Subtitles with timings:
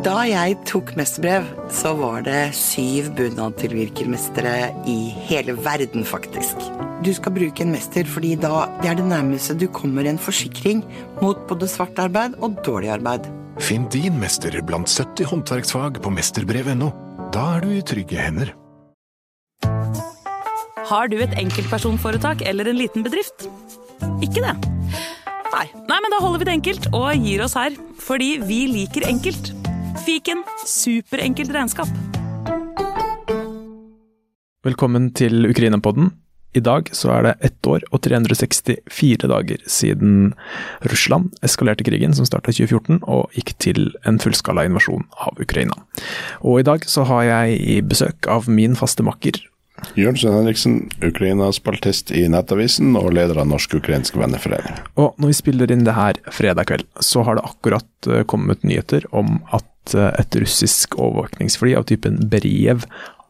[0.00, 1.44] Da jeg tok mesterbrev,
[1.76, 4.94] så var det syv bunadtilvirkermestere i
[5.26, 6.56] hele verden, faktisk.
[7.04, 10.80] Du skal bruke en mester fordi da det er det nærmeste du kommer en forsikring
[11.20, 13.28] mot både svart arbeid og dårlig arbeid.
[13.60, 16.88] Finn din mester blant 70 håndverksfag på mesterbrev.no.
[17.36, 18.56] Da er du i trygge hender.
[20.88, 23.50] Har du et enkeltpersonforetak eller en liten bedrift?
[24.24, 24.56] Ikke det?
[25.52, 25.66] Nei.
[25.76, 27.76] Nei, men da holder vi det enkelt og gir oss her.
[28.00, 29.59] Fordi vi liker enkelt.
[30.00, 31.88] Fiken superenkelt regnskap.
[34.64, 36.14] Velkommen til Ukraina-podden.
[36.56, 40.32] I dag så er det ett år og 364 dager siden
[40.90, 45.76] Russland eskalerte krigen som starta i 2014 og gikk til en fullskala invasjon av Ukraina.
[46.40, 49.38] Og i dag så har jeg i besøk av min faste makker
[49.98, 54.78] Jørnsen Henriksen, Ukrainas spaltist i Nettavisen og leder av Norsk-ukrainsk venneforening.
[55.00, 58.64] Og når vi spiller inn det her fredag kveld, så har det akkurat eh, kommet
[58.66, 62.86] nyheter om at eh, et russisk overvåkningsfly av typen Brev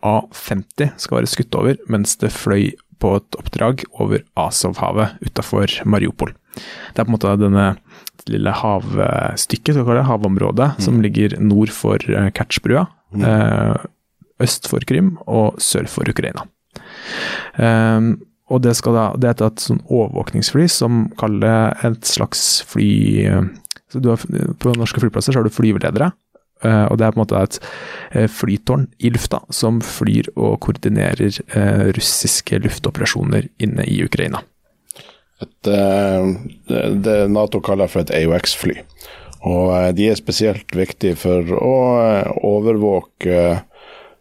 [0.07, 6.35] A50 skal være skutt over mens det fløy på et oppdrag over Azovhavet utafor Mariupol.
[6.93, 7.71] Det er på en måte denne
[8.29, 12.87] lille havstykket, skal vi kalle det, havområdet, som ligger nord for eh, Kertsbrua.
[13.17, 13.87] Eh,
[14.43, 16.47] øst for Krim og sør for Ukraina.
[17.59, 18.17] Um,
[18.51, 22.91] og det, da, det er et sånn overvåkningsfly som kaller et slags fly
[23.91, 24.23] så har,
[24.63, 26.13] På norske flyplasser så har du flyveledere.
[26.61, 30.59] Uh, og det er på en måte et uh, flytårn i lufta som flyr og
[30.67, 34.43] koordinerer uh, russiske luftoperasjoner inne i Ukraina.
[35.41, 38.75] Et, det, Nato kaller for et AUX-fly.
[39.49, 41.77] Og de er spesielt viktige for å
[42.45, 43.70] overvåke Eh,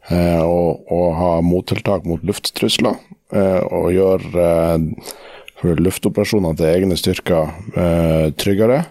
[0.10, 2.98] og, og, ha mottiltak mot lufttrusler.
[3.30, 7.52] Eh, og gjøre eh, luftoperasjoner til egne styrker
[8.40, 8.84] tryggere.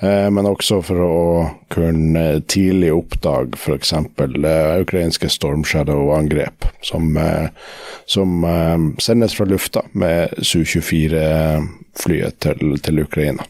[0.00, 1.22] Men også for å
[1.74, 3.90] kunne tidlig oppdage f.eks.
[4.78, 7.18] ukrainske Storm Shadow-angrep, som,
[8.06, 8.46] som,
[9.02, 13.48] sendes fra lufta med Su-24-flyet til, til, Ukraina.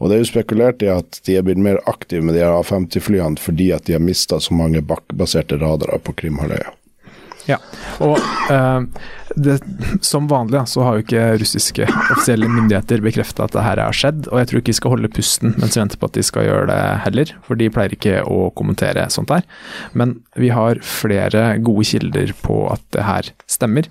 [0.00, 3.38] Og Det er jo spekulert i at de er blitt mer aktive med de A-50-flyene
[3.38, 6.74] fordi at de har mista så mange bakkebaserte radarer på Krimhalvøya.
[7.48, 7.56] Ja,
[8.04, 8.18] og
[8.52, 8.84] uh,
[9.36, 9.58] det,
[10.04, 14.28] som vanlig så har jo ikke russiske offisielle myndigheter bekrefta at det her har skjedd,
[14.30, 16.46] og jeg tror ikke vi skal holde pusten mens vi venter på at de skal
[16.48, 19.46] gjøre det heller, for de pleier ikke å kommentere sånt her.
[19.98, 23.88] Men vi har flere gode kilder på at det her stemmer.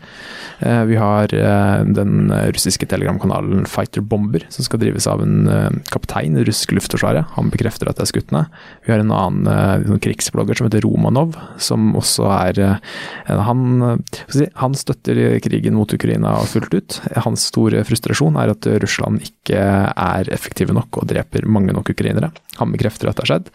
[0.61, 5.49] Uh, vi har uh, den russiske telegramkanalen Fighter Bomber, som skal drives av en
[5.89, 7.33] kaptein i det luftforsvaret.
[7.37, 8.53] Han bekrefter at det er skutt ned.
[8.85, 14.75] Vi har en annen krigsblogger som heter Romanov, som også er en han, eh, han,
[14.77, 16.99] støtter krigen mot Ukraina fullt ut.
[17.25, 22.31] Hans store frustrasjon er at Russland ikke er effektive nok og dreper mange nok ukrainere.
[22.59, 23.51] Han bekrefter at det har skjedd.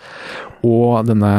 [0.67, 1.33] Og denne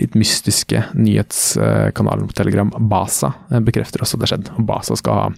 [0.00, 4.52] litt mystiske nyhetskanalen på Telegram, Basa, eh, bekrefter også at det har skjedd.
[4.66, 5.30] Basa skal ha,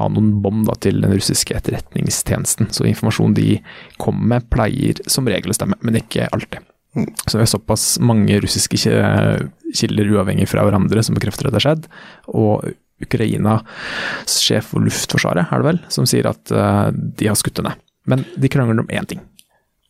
[0.00, 2.70] ha noen bånd til den russiske etterretningstjenesten.
[2.72, 3.60] Så informasjonen de
[4.02, 6.64] kommer med, pleier som regel å stemme, men ikke alltid.
[6.96, 11.66] Så det er såpass mange russiske kilder uavhengig fra hverandre som bekrefter at det har
[11.68, 11.88] skjedd.
[12.32, 12.66] Og
[13.02, 17.76] Ukrainas sjef for Luftforsvaret, er det vel, som sier at uh, de har skutt ned.
[18.08, 19.20] Men de krangler om én ting,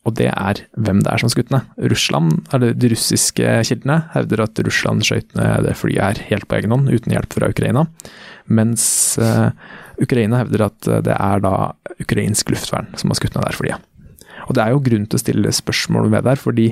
[0.07, 1.71] og det er hvem det er som har skutt ned.
[1.93, 6.59] Russland, eller De russiske kildene hevder at Russland skjøt ned det flyet her helt på
[6.59, 7.85] egen hånd, uten hjelp fra Ukraina.
[8.51, 8.83] Mens
[9.21, 9.53] uh,
[10.03, 11.53] Ukraina hevder at det er da
[12.01, 13.86] ukrainsk luftvern som har skutt ned det flyet.
[14.47, 16.69] Og det er jo grunn til å stille spørsmål ved der, fordi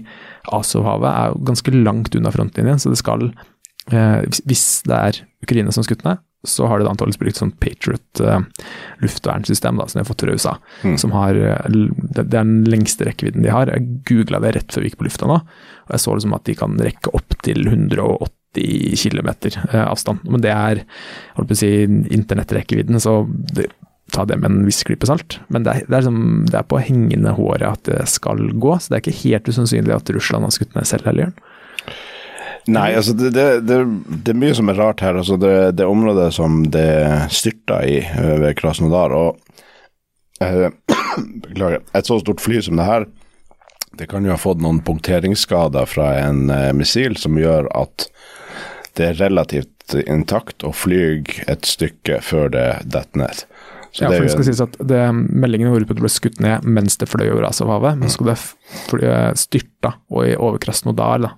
[0.55, 2.79] Asovhavet er jo ganske langt unna frontlinjen.
[2.81, 3.27] Så det skal,
[3.91, 8.21] eh, hvis det er Ukraina som skutt ned, så har de antakeligvis brukt sånn Patriot
[8.21, 8.43] eh,
[9.01, 10.53] luftvernsystem da, som de har fått fra USA.
[10.85, 10.97] Mm.
[11.01, 13.71] Som har, eh, det, det er den lengste rekkevidden de har.
[13.73, 16.45] Jeg googla det rett før vi gikk på lufta nå, og jeg så liksom at
[16.47, 19.33] de kan rekke opp til 180 km
[19.81, 20.21] avstand.
[20.29, 20.85] Men det er
[21.35, 21.73] holdt på å si,
[22.15, 23.23] internettrekkevidden, så
[23.57, 23.67] det,
[24.15, 25.39] ta det med en viss klype salt.
[25.53, 28.77] Men det er, det, er som, det er, på hengende håret at det skal gå,
[28.79, 31.09] så det er ikke helt usannsynlig at Russland har skutt ned selv.
[32.65, 35.19] Nei, altså det, det, det, er mye som er rart her.
[35.19, 36.87] altså Det, området som det
[37.33, 39.37] styrta i eh, ved Krasnodar og
[40.41, 40.71] eh,
[41.45, 41.83] Beklager.
[41.93, 43.05] Et så stort fly som det her,
[43.95, 48.09] det kan jo ha fått noen punkteringsskader fra en eh, missil som gjør at
[48.97, 51.21] det er relativt intakt og flyr
[51.51, 53.45] et stykke før det detter ned.
[53.95, 56.97] Så Ja, for det skal sies at det, Meldingen at det ble skutt ned mens
[56.99, 58.55] det fløy over Azovhavet, men så det f-
[58.89, 61.29] fly, styrta og i over Krasnodar, da,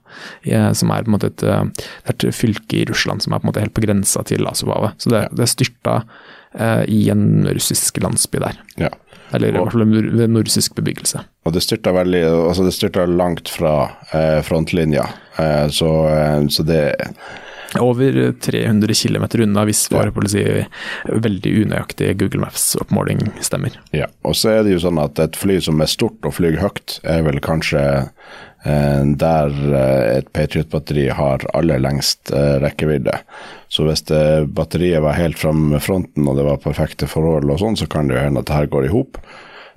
[0.50, 3.46] i, som er på en måte et, eh, et fylke i Russland som er på
[3.46, 4.98] en måte helt på grensa til Azovhavet.
[4.98, 6.00] Så det, det styrta
[6.58, 8.58] eh, i en russisk landsby der.
[8.82, 8.90] ja.
[9.36, 11.20] Eller i hvert fall en russisk ved nordisk bebyggelse.
[11.46, 13.74] Og det styrta veldig Altså, det styrta langt fra
[14.16, 15.04] eh, frontlinja,
[15.38, 16.80] eh, så, eh, så det
[17.76, 20.44] Over 300 km unna, hvis vår politi
[21.08, 23.76] veldig unøyaktig Google Maps-oppmåling stemmer.
[23.96, 24.08] Ja.
[24.28, 27.00] Og så er det jo sånn at et fly som er stort og flyr høyt,
[27.04, 33.20] er vel kanskje eh, der eh, et Patriot-batteri har aller lengst eh, rekkevidde.
[33.74, 37.62] Så hvis det, batteriet var helt fram med fronten og det var perfekte forhold og
[37.64, 39.20] sånn, så kan det jo hende at det her går i hop.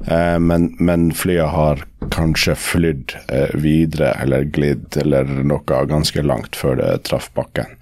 [0.07, 6.57] Eh, men, men flyet har kanskje flydd eh, videre eller glidd eller noe ganske langt
[6.57, 7.77] før det traff bakken.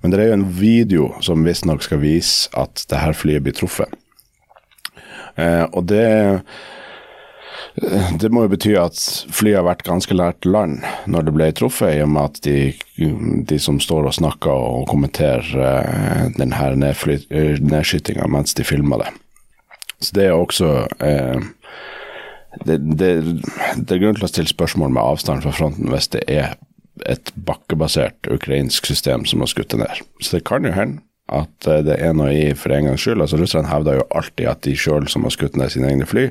[0.00, 3.56] Men det er jo en video som visstnok skal vise at det her flyet blir
[3.56, 3.92] truffet.
[5.36, 6.06] Eh, og det
[7.80, 8.98] det må jo bety at
[9.30, 12.72] flyet har vært ganske nært land når det ble truffet, i og med at de,
[13.46, 19.12] de som står og snakker og kommenterer denne nedskytinga mens de filmer det.
[20.00, 20.70] Så det er også
[21.04, 21.42] eh,
[22.66, 23.10] det, det,
[23.76, 26.56] det er grunn til å stille spørsmål med avstand fra fronten hvis det er
[27.08, 30.02] et bakkebasert ukrainsk system som har skutt det ned.
[30.20, 31.00] Så det kan jo hende
[31.30, 33.22] at eh, det er noe i for en gangs skyld.
[33.22, 36.28] Altså Russerne hevder jo alltid at de sjøl som har skutt ned sine egne fly,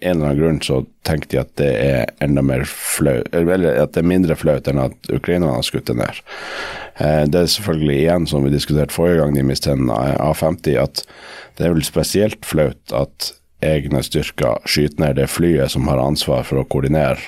[0.00, 3.94] en eller annen grunn så tenker de at det er enda mer flaut, eller at
[3.94, 6.20] det er mindre flaut enn at ukrainerne har skutt det ned.
[6.98, 11.04] Eh, Det er selvfølgelig igjen, som vi diskuterte forrige gang de mistet en A50, at
[11.58, 13.32] det er vel spesielt flaut at
[13.64, 17.18] egne styrker skyter ned det flyet som har ansvar for å koordinere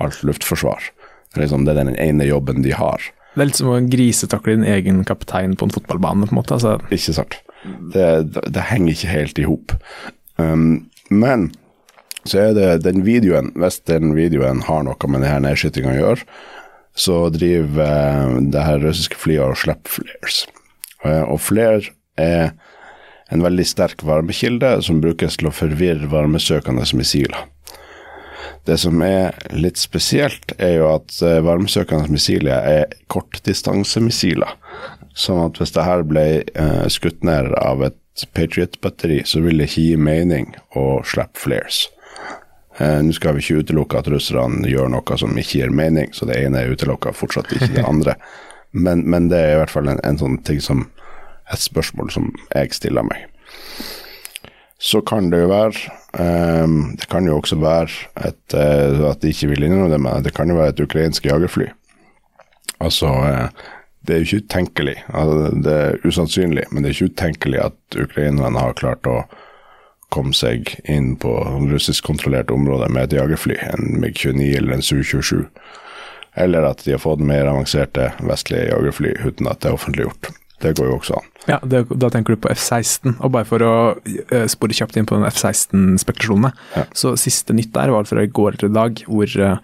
[0.00, 0.90] alt luftforsvar.
[1.30, 3.02] Det er liksom det er den ene jobben de har.
[3.34, 6.56] Det er litt som å grisetakle din egen kaptein på en fotballbane, på en måte.
[6.56, 7.36] Altså, Ikke sant?
[7.94, 9.74] Det, det, det henger ikke helt i hop.
[10.40, 11.50] Um, men
[12.28, 16.26] så er det den videoen, hvis den videoen har noe med denne nedskytinga å gjøre,
[17.00, 20.42] så driver eh, det her russiske flyet og slipper flares.
[21.04, 22.52] Eh, og flare er
[23.30, 27.46] en veldig sterk varmekilde som brukes til å forvirre varmesøkende missiler.
[28.68, 34.58] Det som er litt spesielt, er jo at eh, varmesøkende missiler er kortdistansemissiler.
[35.16, 37.96] Sånn at hvis det her ble eh, skutt ned av et
[38.36, 41.86] Patriot-batteri, så vil det ikke gi mening å slippe flares.
[42.80, 46.28] Eh, Nå skal vi ikke utelukke at russerne gjør noe som ikke gir mening, så
[46.28, 48.16] det ene er utelukka, fortsatt ikke det andre.
[48.72, 50.86] Men, men det er i hvert fall en, en sånn ting som
[51.50, 53.26] et spørsmål som jeg stiller meg.
[54.80, 55.90] Så kan det jo være
[56.64, 57.90] um, Det kan jo også være
[58.24, 61.26] et, uh, at de ikke vil innrømme det, men det kan jo være et ukrainsk
[61.28, 61.66] jagerfly.
[62.80, 63.66] Altså uh,
[64.06, 64.96] Det er jo ikke utenkelig.
[65.12, 69.18] Altså, det er usannsynlig, men det er ikke utenkelig at ukrainerne har klart å
[70.10, 71.32] komme seg inn på
[71.70, 75.46] russiskkontrollerte områder med et jagerfly, en MiG-29 eller en Su-27.
[76.38, 80.30] Eller at de har fått mer avanserte vestlige jagerfly uten at det er offentliggjort.
[80.60, 81.28] Det går jo også an.
[81.48, 83.14] ja, det, da tenker du på F-16.
[83.24, 83.74] Og bare for å
[84.04, 86.50] eh, spore kjapt inn på den F-16-spekulasjonene.
[86.76, 86.84] Ja.
[86.96, 89.56] Så siste nytt der var fra i går til i dag, hvor eh,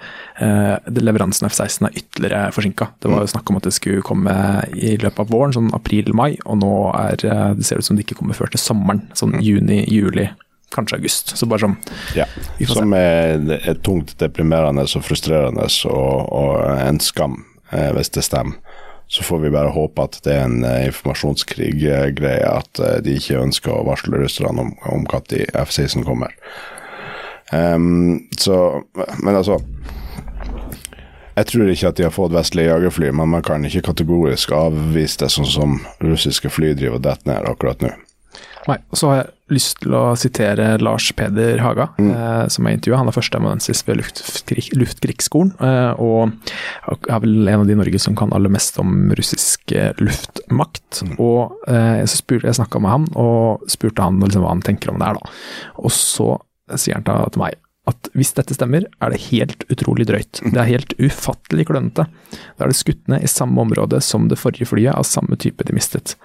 [0.96, 2.88] leveransen av F-16 er ytterligere forsinka.
[3.02, 4.34] Det var jo snakk om at det skulle komme
[4.72, 8.06] i løpet av våren, sånn april-mai, og nå er eh, det ser ut som det
[8.06, 9.04] ikke kommer før til sommeren.
[9.18, 10.30] Sånn juni-juli,
[10.74, 11.36] kanskje august.
[11.36, 11.76] Så bare sånn
[12.16, 12.26] Ja,
[12.72, 18.56] som er, er tungt deprimerende og frustrerende og, og en skam, eh, hvis det stemmer.
[19.08, 23.38] Så får vi bare håpe at det er en eh, informasjonskrig-greie, at eh, de ikke
[23.38, 26.34] ønsker å varsle russerne om, om når F-16 kommer.
[27.52, 28.82] Um, så,
[29.22, 29.60] men altså
[31.36, 35.20] Jeg tror ikke at de har fått vestlige jagerfly, men man kan ikke kategorisk avvise
[35.20, 37.92] det sånn som russiske fly driver og detter ned akkurat nå.
[38.66, 42.80] Nei, og så har jeg lyst til å sitere Lars Peder Haga, eh, som jeg
[42.80, 42.98] intervjua.
[42.98, 46.34] Han er førsteamanuensis ved Luftkrig, Luftkrigsskolen, eh, og
[47.06, 49.70] er vel en av de i Norge som kan aller mest om russisk
[50.02, 50.46] luftmakt.
[50.46, 51.02] luftmakt.
[51.18, 54.90] Og eh, så spurte jeg snakka med han, og spurte han liksom, hva han tenker
[54.90, 55.36] om det her, da.
[55.82, 56.34] Og så
[56.74, 60.40] sier han til meg at hvis dette stemmer, er det helt utrolig drøyt.
[60.42, 62.08] Det er helt ufattelig klønete.
[62.58, 65.62] Da er det skutt ned i samme område som det forrige flyet av samme type
[65.62, 66.16] de mistet.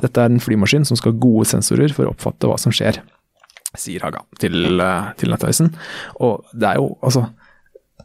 [0.00, 3.02] Dette er en flymaskin som skal ha gode sensorer for å oppfatte hva som skjer,
[3.78, 5.72] sier Haga til, eh, til Nettavisen.
[6.24, 7.28] Og det er jo, altså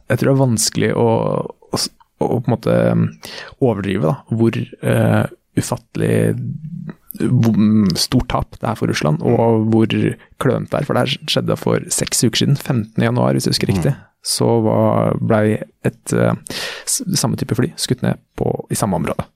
[0.06, 1.06] Jeg tror det er vanskelig å,
[1.74, 1.78] å,
[2.22, 3.06] å på en måte mm,
[3.58, 4.54] overdrive da, hvor
[4.86, 5.24] uh,
[5.58, 6.36] ufattelig
[7.98, 9.90] stort tap det er for Russland, og hvor
[10.38, 10.86] klønete det er.
[10.86, 13.02] For det her skjedde for seks uker siden, 15.
[13.02, 13.94] januar, hvis jeg husker riktig.
[14.26, 15.40] Så blei ble
[15.86, 19.26] et eh, samme type fly skutt ned på, i samme område.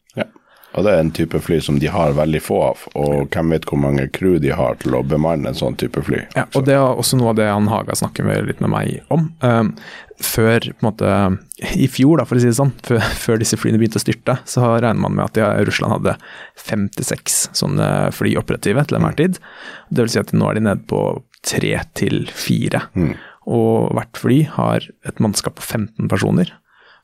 [0.71, 0.79] Ja.
[0.79, 3.67] Og det er en type fly som de har veldig få av, og hvem vet
[3.67, 6.23] hvor mange crew de har til å bemanne en sånn type fly.
[6.37, 9.01] Ja, og det er også noe av det han Haga snakker med, litt med meg
[9.11, 9.27] om.
[9.43, 9.73] Um,
[10.23, 11.15] før, på en måte,
[11.75, 14.39] I fjor, da, for å si det sånn, før, før disse flyene begynte å styrte,
[14.47, 16.17] så regner man med at de, Russland hadde
[16.63, 19.43] 56 sånne fly operative til enhver tid.
[19.91, 21.03] Det vil si at nå er de nede på
[21.47, 22.85] tre til fire.
[23.51, 26.53] Og hvert fly har et mannskap på 15 personer.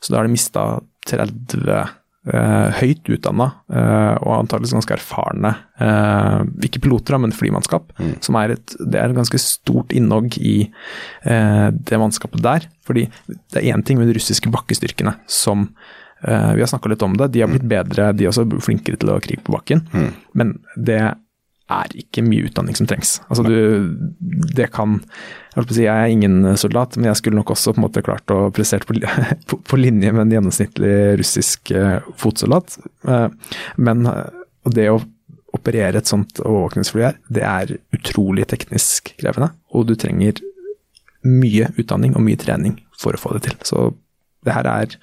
[0.01, 0.67] Så da har de mista
[1.09, 1.95] 30 eh,
[2.27, 7.93] høyt utdanna eh, og antakeligvis ganske erfarne, eh, ikke piloter, men flymannskap.
[8.25, 12.67] Som er et, det er et ganske stort innhogg i eh, det mannskapet der.
[12.87, 15.69] Fordi det er én ting med de russiske bakkestyrkene som
[16.27, 18.99] eh, Vi har snakka litt om det, de har blitt bedre, de er også flinkere
[18.99, 19.87] til å krige på bakken.
[20.35, 21.03] Men det
[21.73, 23.17] er ikke mye utdanning som trengs.
[23.27, 23.57] Altså du,
[24.55, 25.01] det kan
[25.57, 28.31] Jeg si, jeg er ingen soldat, men jeg skulle nok også på en måte klart
[28.31, 28.99] å prestert på,
[29.49, 32.77] på, på linje med en gjennomsnittlig russisk eh, fotsoldat.
[33.09, 33.29] Eh,
[33.81, 34.05] men
[34.69, 35.01] det å
[35.57, 39.55] operere et sånt overvåkningsfly her, det er utrolig teknisk krevende.
[39.73, 40.43] Og du trenger
[41.27, 43.57] mye utdanning og mye trening for å få det til.
[43.67, 43.89] Så
[44.47, 44.99] det her er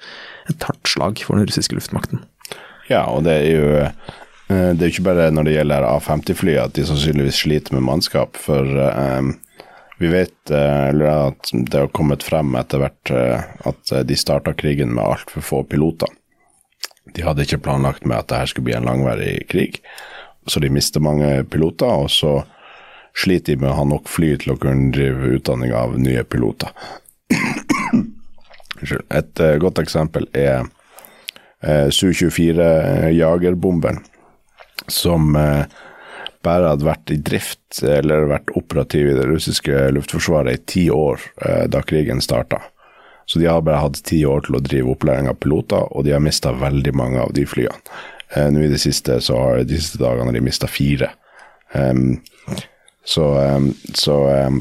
[0.50, 2.22] et hardt slag for den russiske luftmakten.
[2.88, 3.66] Ja, og det er jo
[4.48, 8.36] Det er jo ikke bare når det gjelder A50-fly at de sannsynligvis sliter med mannskap,
[8.36, 9.30] for eh,
[9.98, 14.16] vi vet eh, eller at det har kommet frem etter hvert eh, at eh, de
[14.18, 16.08] starta krigen med altfor få piloter.
[17.14, 19.80] De hadde ikke planlagt med at det her skulle bli en langvarig krig,
[20.46, 21.86] så de mister mange piloter.
[21.86, 22.44] Og så
[23.14, 26.68] sliter de med å ha nok fly til å kunne drive utdanning av nye piloter.
[29.20, 30.64] Et eh, godt eksempel er
[31.62, 33.98] eh, Su-24-jagerbomberen,
[34.86, 35.64] som eh,
[36.44, 41.20] bare hadde vært i drift eller vært operativ i det russiske luftforsvaret i ti år
[41.46, 42.60] eh, da krigen starta.
[43.26, 46.12] Så de har bare hatt ti år til å drive opplæring av piloter, og de
[46.12, 47.96] har mista veldig mange av de flyene.
[48.36, 51.10] Eh, Nå i det siste så har de siste dagene har de mista fire.
[51.72, 52.20] Um,
[53.04, 54.60] så um, så um,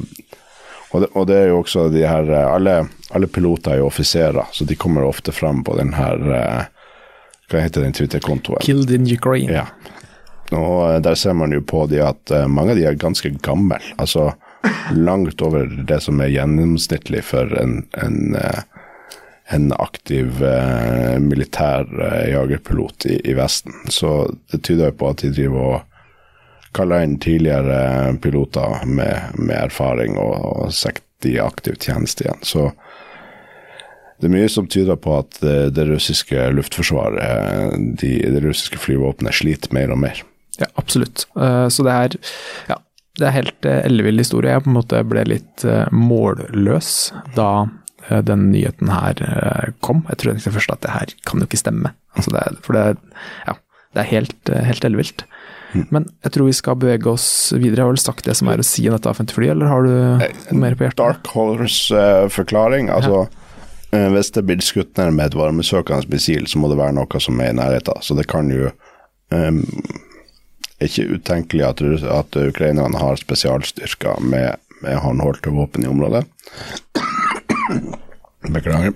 [0.94, 4.50] og det, og det er jo også de her Alle, alle piloter er jo offiserer,
[4.54, 6.90] så de kommer ofte frem på den her uh,
[7.50, 8.62] Hva heter den Twitter-kontoen?
[8.66, 9.62] Killed in Ukraine.
[9.62, 9.68] Ja.
[10.52, 13.32] Og eh, der ser man jo på de at eh, mange av de er ganske
[13.46, 13.80] gamle.
[13.98, 14.32] Altså
[14.96, 18.62] langt over det som er gjennomsnittlig for en, en, eh,
[19.54, 20.40] en aktiv
[21.20, 21.90] militær
[22.32, 23.76] jagerpilot i, i Vesten.
[23.92, 25.82] Så det tyder jo på at de driver og
[26.74, 30.34] kaller inn tidligere piloter med, med erfaring og,
[30.64, 32.42] og setter de i aktiv tjeneste igjen.
[32.44, 32.72] Så
[34.20, 39.76] det er mye som tyder på at det, russiske luftforsvaret, de, det russiske flyvåpenet, sliter
[39.76, 40.24] mer og mer.
[40.62, 41.26] Ja, absolutt.
[41.36, 42.18] Eh, Så det er
[42.70, 42.78] ja,
[43.20, 44.52] det er helt eh, ellevill historie.
[44.54, 47.68] Jeg på en måte ble litt eh, målløs da
[48.28, 50.02] den nyheten her kom.
[50.10, 51.94] Jeg tror egentlig først at det her kan jo ikke stemme.
[52.18, 53.54] Altså det, er- for det, er- ja,
[53.96, 55.24] det er helt, helt ellevilt.
[55.90, 57.80] Men jeg tror vi skal bevege oss videre.
[57.80, 60.58] Jeg har vel sagt det som er å si om dette A50-flyet, eller har du
[60.60, 61.00] mer på hjertet?
[61.00, 62.90] Dark Horse-forklaring.
[62.94, 63.28] altså,
[63.94, 64.10] Ja.
[64.10, 67.40] hvis det blir skutt ned med et varmesøkende missil, så må det være noe som
[67.42, 68.02] er i nærheten.
[68.02, 68.70] Så det kan jo
[69.32, 69.64] um,
[70.88, 71.82] ikke utenkelig at,
[72.20, 76.26] at ukrainerne har spesialstyrker med, med håndholdte våpen i området.
[78.50, 78.94] Beklager.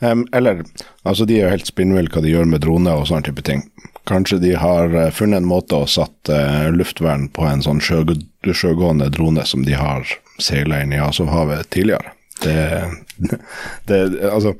[0.00, 0.62] Um, eller,
[1.02, 3.64] altså de er jo helt spinnville hva de gjør med droner og sånne type ting.
[4.08, 8.04] Kanskje de har eh, funnet en måte å satt eh, luftvern på en sånn sjø,
[8.46, 10.06] sjøgående drone som de har
[10.40, 12.14] seila inn i Asovhavet tidligere.
[12.40, 12.54] Det,
[13.90, 13.98] det,
[14.30, 14.54] altså,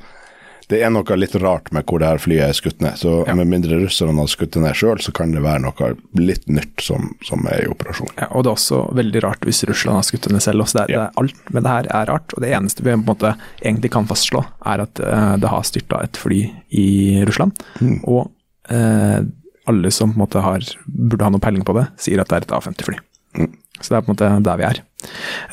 [0.69, 2.99] det er noe litt rart med hvor det her flyet er skutt ned.
[3.01, 5.89] Så med mindre russerne har skutt det ned sjøl, så kan det være noe
[6.21, 8.11] litt nytt som, som er i operasjon.
[8.19, 10.83] Ja, og det er også veldig rart hvis Russland har skutt ned selv også.
[10.83, 11.07] Det Ja.
[11.07, 12.35] det alt med det her er rart.
[12.37, 15.65] Og det eneste vi på en måte egentlig kan fastslå, er at uh, det har
[15.65, 16.89] styrta et fly i
[17.29, 17.57] Russland.
[18.05, 18.29] Og
[18.71, 19.21] uh,
[19.69, 22.43] alle som på en måte har, burde ha noe peiling på det, sier at det
[22.43, 23.01] er et A50-fly.
[23.81, 24.83] Så det er på en måte der vi er.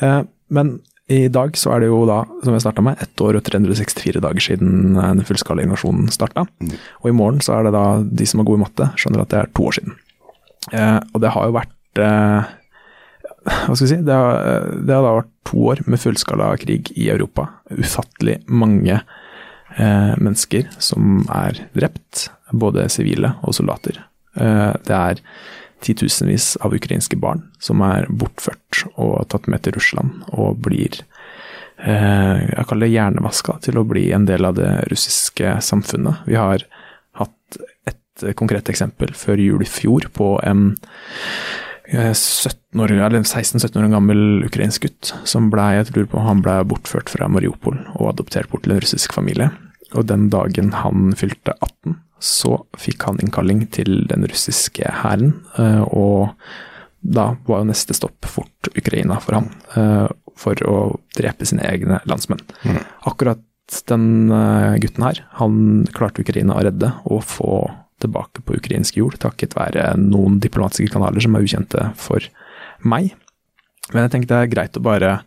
[0.02, 0.76] Uh, men
[1.12, 4.22] i dag så er det jo da, som jeg starta med, ett år og 364
[4.24, 6.46] dager siden eh, den fullskala invasjonen starta.
[7.02, 9.32] Og i morgen så er det da de som er gode i matte, skjønner at
[9.32, 9.98] det er to år siden.
[10.74, 12.54] Eh, og det har jo vært eh,
[13.46, 16.90] hva skal vi si, det har, det har da vært to år med fullskala krig
[16.98, 17.46] i Europa.
[17.70, 24.02] Ufattelig mange eh, mennesker som er drept, både sivile og soldater.
[24.34, 25.22] Eh, det er
[25.86, 31.00] titusenvis av ukrainske barn som er bortført og tatt med til Russland og blir
[31.78, 36.26] eh, jeg kaller det hjernevaska til å bli en del av det russiske samfunnet.
[36.28, 36.66] Vi har
[37.20, 40.72] hatt et konkret eksempel før jul i fjor på en
[41.88, 46.58] eh, 17 år, 16-17 år gammel ukrainsk gutt som ble, jeg lurer på, han ble
[46.68, 49.52] bortført fra Mariupol og adoptert bort til en russisk familie.
[49.94, 55.34] Og den dagen han fylte 18, så fikk han innkalling til den russiske hæren.
[55.58, 56.32] eh, Og
[57.06, 62.00] da var jo neste stopp fort Ukraina for han, eh, for å drepe sine egne
[62.04, 62.42] landsmenn.
[63.06, 63.38] Akkurat
[63.86, 69.18] den eh, gutten her, han klarte Ukraina å redde og få tilbake på ukrainsk jord,
[69.18, 72.20] takket være noen diplomatiske kanaler som er ukjente for
[72.84, 73.14] meg.
[73.92, 75.20] Men jeg tenkte det er greit å bare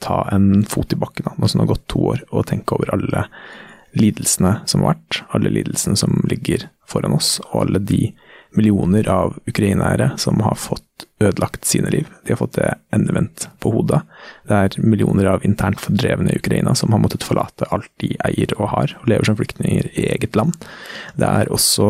[0.00, 2.94] ta en fot i bakken nå som det har gått to år, og tenke over
[2.94, 3.26] alle
[3.94, 8.08] lidelsene som har vært, alle lidelsene som ligger foran oss, og alle de
[8.54, 12.06] millioner av ukrainere som har fått ødelagt sine liv.
[12.24, 14.00] De har fått det endevendt på hodet.
[14.46, 18.54] Det er millioner av internt fordrevne i Ukraina som har måttet forlate alt de eier
[18.58, 20.54] og har, og lever som flyktninger i eget land.
[21.18, 21.88] Det er også,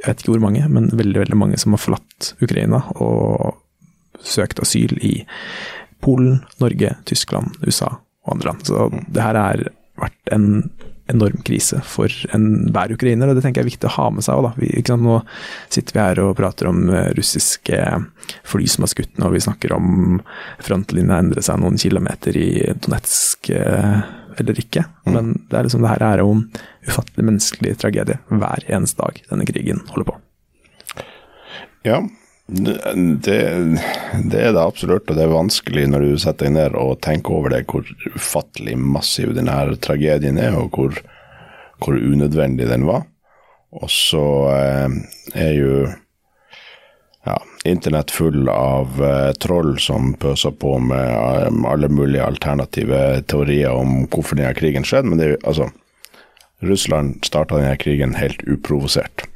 [0.00, 3.62] jeg vet ikke hvor mange, men veldig, veldig mange som har forlatt Ukraina og
[4.26, 5.20] søkt asyl i
[6.02, 7.94] Polen, Norge, Tyskland, USA
[8.26, 8.66] og andre land.
[8.66, 10.66] Så det her har vært en
[11.12, 14.40] enorm krise for enhver ukrainer, og det tenker jeg er viktig å ha med seg
[14.40, 14.60] òg.
[14.96, 15.20] Nå
[15.72, 17.80] sitter vi her og prater om eh, russiske
[18.46, 20.20] fly som har skutt og vi snakker om
[20.62, 22.50] frontlinja endrer seg noen kilometer i
[22.82, 23.98] Donetsk eh,
[24.36, 24.84] eller ikke.
[25.08, 26.44] Men det er liksom det her er jo en
[26.86, 30.18] ufattelig menneskelig tragedie hver eneste dag denne krigen holder på.
[31.86, 32.02] Ja,
[32.46, 32.76] det,
[34.30, 37.34] det er det absolutt, og det er vanskelig når du setter deg ned og tenker
[37.34, 41.00] over det, hvor ufattelig massiv denne tragedien er, og hvor,
[41.82, 43.08] hvor unødvendig den var.
[43.76, 44.94] Og så eh,
[45.34, 45.72] er jo
[47.26, 47.36] ja,
[47.66, 54.04] internett full av eh, troll som pøser på med eh, alle mulige alternative teorier om
[54.06, 55.72] hvorfor denne krigen skjedde, men det er jo altså
[56.64, 59.26] Russland starta denne krigen helt uprovosert.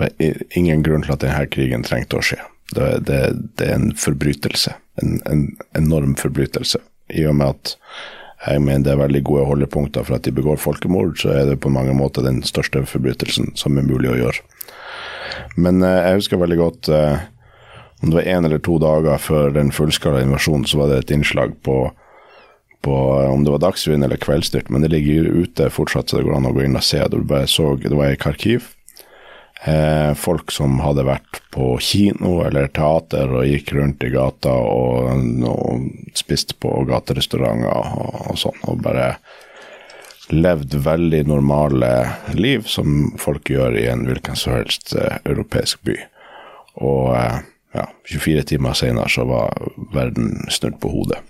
[0.00, 2.38] Det var ingen grunn til at denne krigen trengte å skje.
[2.72, 3.18] Det, det,
[3.58, 4.72] det er en forbrytelse.
[5.02, 5.44] En, en
[5.76, 6.80] enorm forbrytelse.
[7.10, 7.74] I og med at
[8.46, 11.58] jeg mener det er veldig gode holdepunkter for at de begår folkemord, så er det
[11.60, 14.46] på mange måter den største forbrytelsen som er mulig å gjøre.
[15.60, 17.20] Men eh, jeg husker veldig godt eh,
[18.00, 21.12] om det var én eller to dager før den fullskala invasjonen, så var det et
[21.18, 21.76] innslag på,
[22.80, 22.96] på
[23.28, 26.48] om det var Dagsrevyen eller Kveldsnytt, men det ligger ute fortsatt, så det går an
[26.48, 27.02] å gå inn og se.
[27.12, 28.72] Det, så, var i Kharkiv.
[29.64, 35.10] Eh, folk som hadde vært på kino eller teater og gikk rundt i gata og,
[35.44, 39.10] og spiste på gaterestauranter og, og sånn, og bare
[40.32, 41.90] levd veldig normale
[42.38, 45.98] liv som folk gjør i en hvilken som helst eh, europeisk by.
[46.80, 47.38] Og eh,
[47.76, 49.52] ja, 24 timer senere så var
[49.92, 51.20] verden snudd på hodet.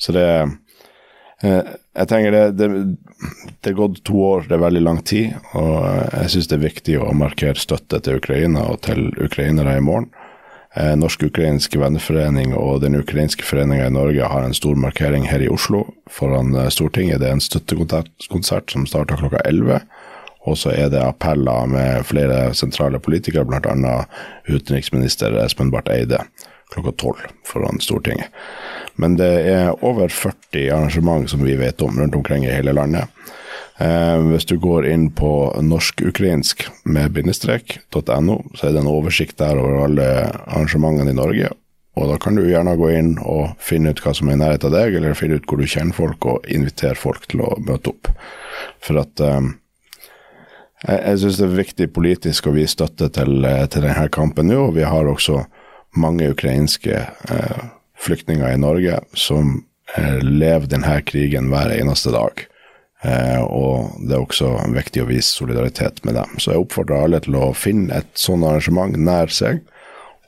[0.00, 0.26] Så det
[1.42, 2.68] Jeg tenker det, det,
[3.60, 5.74] det er gått to år, det er veldig lang tid, og
[6.14, 10.10] jeg syns det er viktig å markere støtte til Ukraina og til ukrainere i morgen.
[10.74, 15.50] Eh, Norsk-ukrainsk venneforening og den ukrainske foreninga i Norge har en stor markering her i
[15.50, 17.20] Oslo foran eh, Stortinget.
[17.22, 19.84] Det er en støttekonsert som starter klokka 11.
[20.50, 23.94] Og så er det appeller med flere sentrale politikere, bl.a.
[24.50, 26.20] utenriksminister Espen Barth Eide
[26.72, 27.14] klokka 12
[27.46, 28.30] foran Stortinget.
[28.94, 33.10] Men det er over 40 arrangement som vi vet om rundt omkring i hele landet.
[33.78, 35.30] Eh, hvis du går inn på
[35.62, 40.08] norsk-ukrainsk med bindestrek.no, så er det en oversikt der over alle
[40.46, 41.50] arrangementene i Norge.
[41.94, 44.70] Og da kan du gjerne gå inn og finne ut hva som er i nærheten
[44.70, 47.90] av deg, eller finne ut hvor du kjenner folk, og invitere folk til å møte
[47.90, 48.10] opp.
[48.82, 49.50] For at eh,
[50.84, 54.50] jeg, jeg syns det er viktig politisk å vise støtte til, eh, til denne kampen
[54.50, 54.68] nå.
[54.68, 55.42] og Vi har også
[55.98, 56.96] mange ukrainske
[57.30, 57.62] eh,
[57.98, 59.64] flyktninger i Norge som
[59.96, 62.44] eh, lever denne krigen hver eneste dag.
[63.04, 66.38] Eh, og det er også viktig å vise solidaritet med dem.
[66.38, 69.62] Så jeg oppfordrer alle til å finne et sånt arrangement nær seg,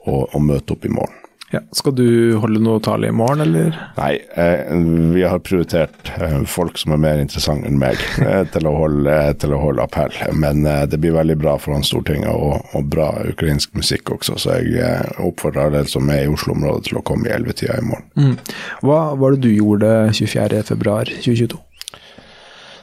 [0.07, 1.26] og, og møte opp i morgen.
[1.53, 2.07] Ja, skal du
[2.43, 3.77] holde noe tale i morgen, eller?
[3.95, 4.73] Nei, eh,
[5.15, 9.15] vi har prioritert eh, folk som er mer interessante enn meg eh, til, å holde,
[9.39, 10.11] til å holde appell.
[10.35, 14.59] Men eh, det blir veldig bra foran Stortinget og, og bra ukrainsk musikk også, så
[14.59, 18.35] jeg eh, oppfordrer alle som er i Oslo-området til å komme i 11-tida i morgen.
[18.83, 21.63] Hva var det du gjorde 24.2.2022?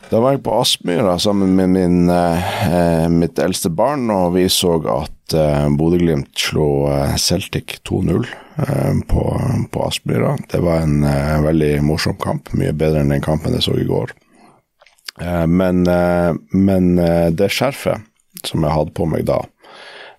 [0.10, 4.76] Da var jeg på Aspmyra sammen med min, eh, mitt eldste barn, og vi så
[4.92, 8.28] at eh, Bodø-Glimt slo eh, Celtic 2-0
[8.68, 9.24] eh, på,
[9.72, 10.36] på Aspmyra.
[10.52, 13.88] Det var en eh, veldig morsom kamp, mye bedre enn den kampen jeg så i
[13.90, 14.14] går.
[15.22, 16.96] Eh, men eh, men
[17.34, 18.06] det skjerfet
[18.44, 19.40] som jeg hadde på meg da,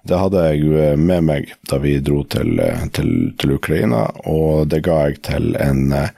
[0.09, 2.59] det hadde jeg med meg da vi dro til,
[2.97, 6.11] til, til Ukraina, og det ga jeg til en eh,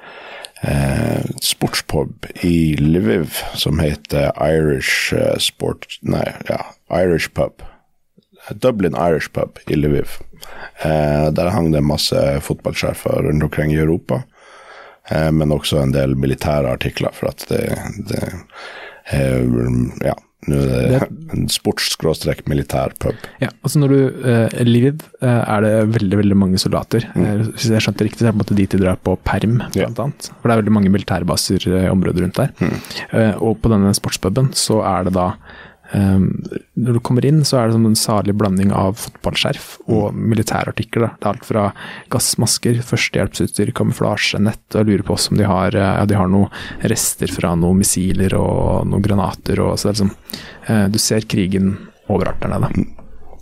[0.66, 5.86] eh, sportspub i Lviv som heter Irish eh, Sport...
[6.02, 7.62] Nei, ja, Irish Pub.
[8.50, 10.18] Dublin Irish Pub i Lviv.
[10.82, 14.22] Eh, der hang det masse fotballsjefer rundt omkring i Europa,
[15.10, 17.64] eh, men også en del militære artikler, for at det,
[18.10, 18.22] det
[19.12, 19.42] eh,
[20.04, 20.14] ja,
[20.50, 23.26] nå er det en sports-militær pub.
[23.42, 27.08] Ja, altså når du eh, Lviv eh, er det veldig veldig mange soldater.
[27.14, 27.52] Mm.
[27.52, 29.58] hvis jeg skjønte riktig, så er det på en måte dit de drar på perm,
[29.74, 30.30] blant annet.
[30.38, 32.74] For det er veldig mange militærbaser i området rundt der.
[33.10, 35.32] Eh, og på denne sportspuben så er det da
[35.92, 36.18] eh,
[36.76, 41.06] Når du kommer inn, så er det som en salig blanding av fotballskjerf og militærartikler.
[41.06, 41.10] da.
[41.16, 41.64] Det er alt fra
[42.14, 46.20] gassmasker, førstehjelpsutstyr, kamuflasje, nett, og jeg lurer på også om de har, eh, ja, de
[46.20, 46.50] har noen
[46.82, 49.60] rester fra noen missiler og noen granater.
[49.64, 50.14] Og, så det er liksom,
[50.68, 51.76] uh, du ser krigen
[52.12, 52.86] overalt der nede.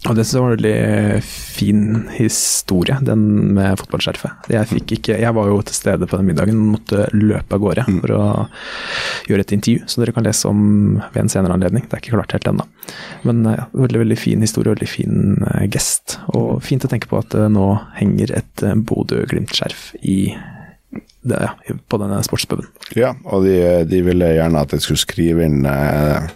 [0.05, 3.23] Og det synes jeg var en veldig fin historie, den
[3.57, 4.51] med fotballskjerfet.
[4.53, 7.63] Jeg fikk ikke, jeg var jo til stede på den middagen og måtte løpe av
[7.63, 8.27] gårde for å
[9.31, 10.61] gjøre et intervju, så dere kan lese om
[11.01, 11.87] ved en senere anledning.
[11.89, 12.69] Det er ikke klart helt ennå.
[13.25, 16.19] Men eh, ja, veldig veldig fin historie, veldig fin eh, gest.
[16.37, 20.19] Og fint å tenke på at det nå henger et eh, Bodø-Glimt-skjerf i
[21.25, 21.55] det, ja,
[21.89, 22.69] på denne sportspuben.
[22.99, 23.57] Ja, og de,
[23.89, 26.29] de ville gjerne at jeg skulle skrive inn eh,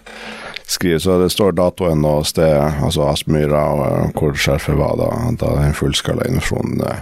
[0.69, 5.13] skrive, Så det står datoen og sted, altså Aspmyra, og eh, hvor skjerfet var da,
[5.41, 6.99] da den fullskala invasjonen eh,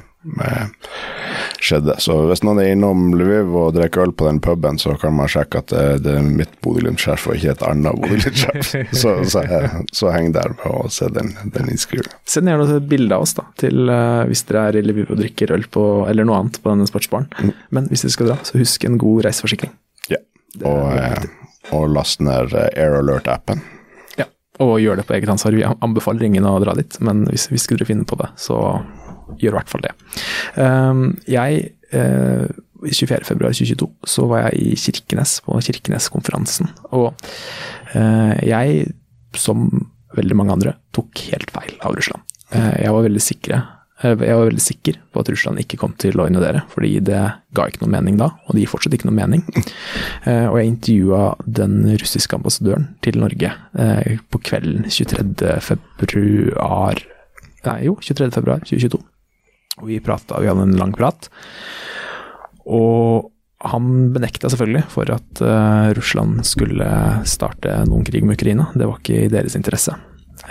[1.63, 1.95] skjedde.
[2.03, 5.29] Så hvis noen er innom Lviv og drikker øl på den puben, så kan man
[5.31, 8.73] sjekke at det, det er mitt Bodø-Glimt-skjerf og ikke et annet Bodø-Glimt-skjerf.
[9.01, 9.43] så, så,
[9.95, 12.15] så heng der og se den, den innskrivingen.
[12.27, 15.19] Send gjerne et bilde av oss, da, til eh, hvis dere er i Lviv og
[15.21, 17.53] drikker øl på, eller noe annet på denne sportsbaren.
[17.75, 19.75] Men hvis dere skal dra, så husk en god reiseforsikring.
[20.11, 20.21] Ja.
[20.63, 21.27] Og, eh,
[21.75, 23.63] og last ned eh, Air Alert-appen.
[24.19, 24.27] Ja,
[24.63, 25.57] og gjør det på eget ansvar.
[25.57, 28.59] Vi anbefaler ingen å dra dit, men hvis, hvis dere finne på det, så
[29.37, 29.93] gjør i hvert fall det.
[30.55, 32.47] Um, jeg, eh,
[32.87, 36.71] 24.2.2022, så var jeg i Kirkenes, på Kirkeneskonferansen.
[36.95, 37.09] Og
[37.97, 38.91] eh, jeg,
[39.37, 39.67] som
[40.17, 42.23] veldig mange andre, tok helt feil av Russland.
[42.55, 45.95] Eh, jeg var veldig sikre eh, jeg var veldig sikker på at Russland ikke kom
[45.97, 47.21] til å invadere, fordi det
[47.57, 49.45] ga ikke noe mening da, og det gir fortsatt ikke noe mening.
[50.27, 51.19] Eh, og jeg intervjua
[51.59, 53.47] den russiske ambassadøren til Norge
[53.79, 55.53] eh, på kvelden 23.
[55.63, 56.99] februar
[57.67, 58.27] Nei, jo, 23.
[58.35, 58.99] februar 2022.
[59.77, 61.29] Og vi prata, vi hadde en lang prat.
[62.67, 63.29] Og
[63.71, 66.89] han benekta selvfølgelig for at eh, Russland skulle
[67.29, 68.69] starte noen krig med Ukraina.
[68.75, 69.95] Det var ikke i deres interesse.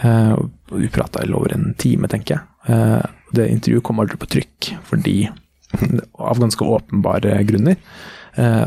[0.00, 0.34] Eh,
[0.72, 2.55] vi prata i over en time, tenker jeg.
[2.66, 3.02] Eh,
[3.36, 5.18] det intervjuet kom aldri på trykk, fordi
[6.30, 7.76] Av ganske åpenbare grunner.
[8.34, 8.66] Eh,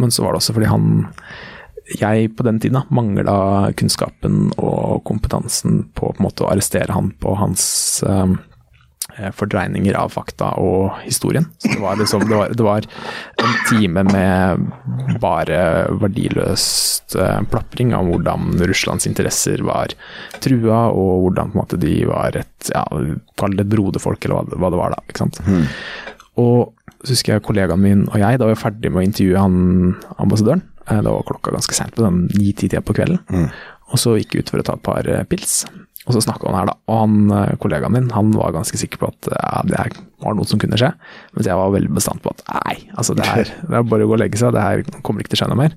[0.00, 0.90] men så var det også fordi han
[1.98, 7.34] jeg på den tiden mangla kunnskapen og kompetansen på, på måte å arrestere han på
[7.38, 7.64] hans
[8.06, 8.34] eh,
[9.36, 11.46] fordreininger av fakta og historien.
[11.60, 12.86] Så det var, liksom, det var, det var
[13.44, 14.66] en time med
[15.22, 15.60] bare
[16.00, 19.92] verdiløst eh, plapring om hvordan Russlands interesser var
[20.42, 22.84] trua, og hvordan måte de var et ja,
[23.40, 25.02] kall det et broderfolk, eller hva, hva det var da.
[25.08, 25.40] ikke sant?
[26.40, 29.40] Og så husker jeg kollegaen min og jeg, da var vi ferdig med å intervjue
[29.40, 29.54] han
[30.20, 30.62] ambassadøren.
[30.86, 33.20] Eh, Det var klokka ganske seint på den ni-ti-tida på kvelden.
[33.90, 35.64] Og så gikk vi ut for å ta et par eh, pils.
[36.08, 36.76] Og så snakka han her, da.
[36.88, 40.36] Og han, eh, kollegaen min han var ganske sikker på at ja, det her var
[40.36, 40.94] noe som kunne skje.
[41.36, 44.10] Mens jeg var veldig bestandt på at nei, altså det her det er bare å
[44.10, 44.54] gå og legge seg.
[44.56, 45.76] Det her kommer ikke til å skje noe mer.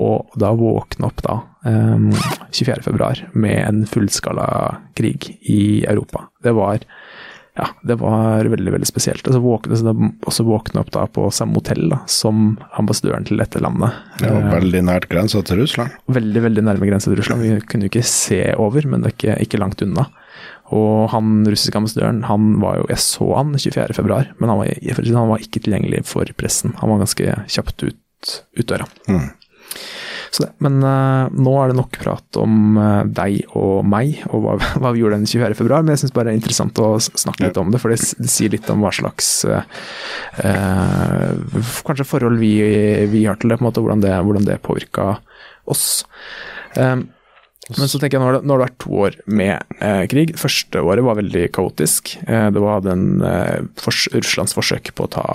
[0.00, 2.10] Og da våkne opp da, um,
[2.54, 4.46] 24.2, med en fullskala
[4.94, 6.28] krig i Europa.
[6.44, 6.84] Det var
[7.60, 9.26] ja, det var veldig veldig spesielt.
[9.28, 9.92] Og så våkne, så
[10.30, 13.96] også våkne opp da på samme hotell da, som ambassadøren til dette landet.
[14.22, 15.98] Det var veldig nært grensa til Russland.
[16.08, 17.44] Veldig veldig nærme grensa til Russland.
[17.44, 20.08] Vi kunne jo ikke se over, men det er ikke, ikke langt unna.
[20.70, 24.70] Og han russiske ambassadøren, han var jo Jeg så han 24.2, men han var,
[25.10, 26.76] han var ikke tilgjengelig for pressen.
[26.80, 28.86] Han var ganske kjapt ut, ut døra.
[29.06, 29.18] Så
[30.38, 30.48] det.
[30.62, 34.94] Men uh, nå er det nok prat om uh, deg og meg, og hva, hva
[34.94, 35.58] vi gjorde den 24.
[35.58, 35.84] februar.
[35.84, 38.30] Men jeg syns bare det er interessant å snakke litt om det, for det, det
[38.30, 39.62] sier litt om hva slags uh,
[41.86, 42.54] Kanskje forhold vi,
[43.10, 45.16] vi har til det, på en måte, hvordan det, hvordan det påvirka
[45.70, 46.04] oss.
[46.76, 47.08] Um,
[47.78, 50.02] men så tenker jeg, nå har det, nå har det vært to år med eh,
[50.10, 50.34] krig.
[50.40, 52.16] Første året var veldig kaotisk.
[52.26, 55.26] Eh, det var den, eh, fors Russlands forsøk på å ta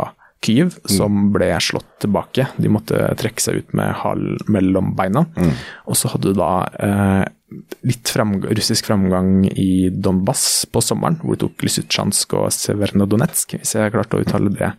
[0.44, 2.48] Kyiv som ble slått tilbake.
[2.58, 5.26] De måtte trekke seg ut med halen mellom beina.
[5.88, 7.24] Og så hadde du da eh,
[7.86, 13.76] litt fremg russisk framgang i Donbass på sommeren, hvor de tok Lysytsjansk og Severnodonetsk, hvis
[13.78, 14.72] jeg klarte å uttale det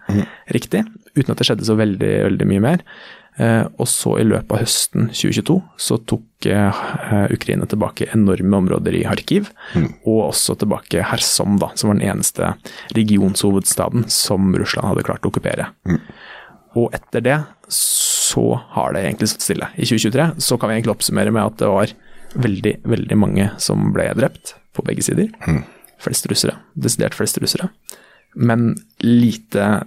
[0.55, 0.85] riktig.
[1.17, 2.83] Uten at det skjedde så veldig, veldig mye mer.
[3.37, 6.81] Eh, og så i løpet av høsten 2022 så tok eh,
[7.35, 9.51] Ukraina tilbake enorme områder i Kharkiv,
[10.07, 12.55] og også tilbake Kherson, da, som var den eneste
[12.97, 15.69] regionshovedstaden som Russland hadde klart å okkupere.
[16.77, 17.39] Og etter det
[17.73, 19.71] så har det egentlig stått stille.
[19.77, 21.95] I 2023 så kan vi egentlig oppsummere med at det var
[22.37, 25.31] veldig, veldig mange som ble drept på begge sider.
[26.03, 26.59] Flest russere.
[26.77, 27.71] Desidert flest russere.
[28.37, 29.87] Men lite,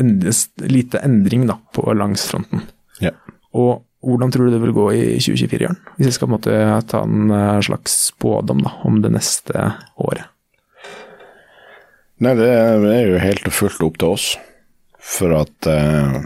[0.00, 2.64] lite endring da, på langs fronten.
[3.00, 3.14] Ja.
[3.56, 5.80] Og hvordan tror du det vil gå i 2024, Jørn?
[5.96, 6.58] Hvis jeg skal på en måte
[6.88, 10.30] ta en eh, slags spådom da, om det neste året.
[12.20, 14.30] Nei, det er jo helt og fullt opp til oss.
[15.00, 16.16] For at eh,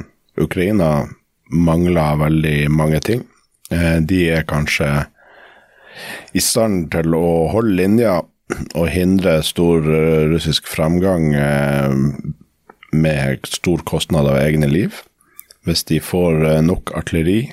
[0.43, 1.07] Ukraina
[1.55, 3.27] mangler veldig mange ting.
[3.71, 4.91] Eh, de er kanskje
[6.35, 8.21] i stand til å holde linja
[8.75, 11.95] og hindre stor eh, russisk framgang eh,
[12.95, 15.03] med stor kostnad av egne liv.
[15.65, 17.49] Hvis de får eh, nok artilleri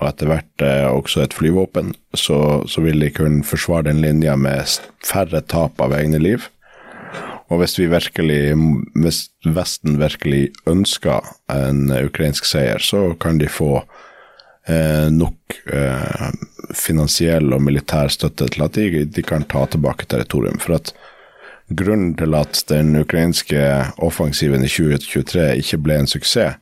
[0.00, 4.34] og etter hvert eh, også et flyvåpen, så, så vil de kunne forsvare den linja
[4.36, 4.66] med
[5.06, 6.48] færre tap av egne liv.
[7.52, 8.54] Og hvis vi virkelig,
[8.96, 13.82] hvis Vesten virkelig ønsker en ukrainsk seier, så kan de få
[14.66, 16.28] eh, nok eh,
[16.72, 20.58] finansiell og militær støtte til at de, de kan ta tilbake territorium.
[20.62, 20.94] For at
[21.78, 23.62] grunnen til at den ukrainske
[24.02, 26.58] offensiven i 2023 ikke ble en suksess,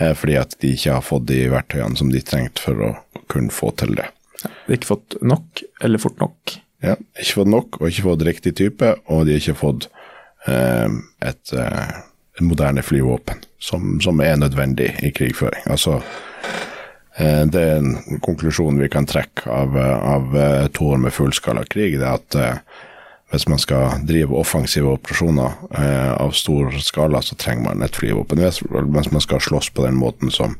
[0.00, 2.90] er fordi at de ikke har fått de verktøyene som de trengte for å
[3.32, 4.08] kunne få til det.
[4.42, 6.56] De har ikke fått nok, eller fort nok.
[6.82, 9.86] Ja, ikke fått nok, og ikke fått riktig type, og de har ikke fått
[10.50, 10.88] eh,
[11.22, 11.92] et, eh,
[12.42, 15.62] moderne flyvåpen, som, som er nødvendig i krigføring.
[15.70, 16.00] Altså,
[17.20, 21.66] eh, det er en konklusjon vi kan trekke av, av eh, to år med fullskala
[21.70, 22.88] krig, det er at eh,
[23.32, 28.42] hvis man skal drive offensive operasjoner eh, av stor skala, så trenger man et flyvåpen.
[28.92, 30.58] Mens man skal slåss på den måten som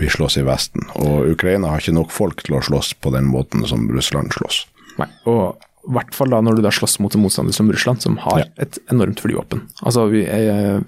[0.00, 0.86] vi slåss i Vesten.
[1.00, 4.62] Og Ukraina har ikke nok folk til å slåss på den måten som Russland slåss.
[5.00, 8.02] Nei, og i hvert fall da når du da slåss mot en motstander som Russland,
[8.04, 8.44] som har Ja.
[8.60, 9.62] et enormt flyvåpen.
[9.82, 10.82] Altså, vi er,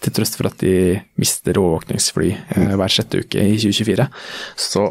[0.00, 4.08] Til trøst for at de mister overvåkningsfly eh, hver sjette uke i 2024,
[4.56, 4.86] så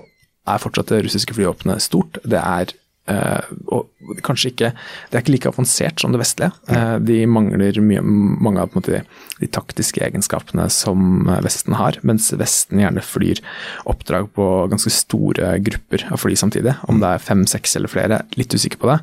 [0.47, 2.19] er fortsatt det russiske flyvåpenet stort.
[2.23, 2.73] Det er
[3.09, 3.89] eh, og
[4.25, 4.71] kanskje ikke
[5.09, 6.51] Det er ikke like avansert som det vestlige.
[6.71, 9.03] Eh, de mangler mye, mange av måte,
[9.39, 13.41] de, taktiske egenskapene som Vesten har, mens Vesten gjerne flyr
[13.85, 16.75] oppdrag på ganske store grupper av fly samtidig.
[16.89, 18.99] Om det er fem, seks eller flere, litt usikker på det.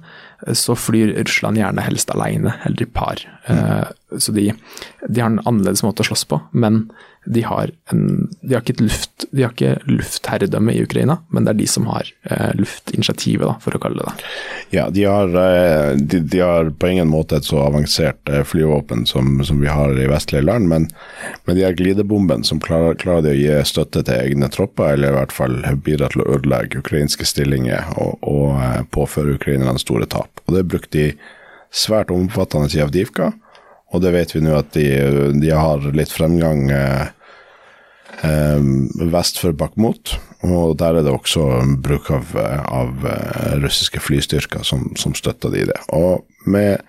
[0.58, 3.22] Så flyr Russland gjerne helst alene eller i par.
[3.48, 4.52] Eh, Så de,
[5.08, 6.84] de har en annerledes måte å slåss på, men
[7.26, 11.54] de har, en, de har ikke luft, de har ikke luftherredømme i Ukraina, men det
[11.54, 14.28] er de som har eh, luftinitiativet, da, for å kalle det det.
[14.76, 19.07] Ja, de har, eh, de, de har på ingen måte et så avansert eh, flyvåpen
[19.11, 20.87] som, som vi har i vestlige land, men,
[21.44, 25.11] men de har glidebomben som klarer, klarer de å gi støtte til egne tropper, eller
[25.11, 30.07] i hvert fall bidra til å ødelegge ukrainske stillinger og, og eh, påføre ukrainerne store
[30.14, 30.44] tap.
[30.46, 31.09] Og det brukte de
[31.74, 33.33] svært omfattende i Avdivka,
[33.94, 34.87] og det vet vi nå at de,
[35.42, 37.11] de har litt fremgang eh,
[39.14, 41.46] vest for Bakhmut, og der er det også
[41.83, 45.79] bruk av, av eh, russiske flystyrker som, som støtter de i det.
[45.96, 46.83] Og med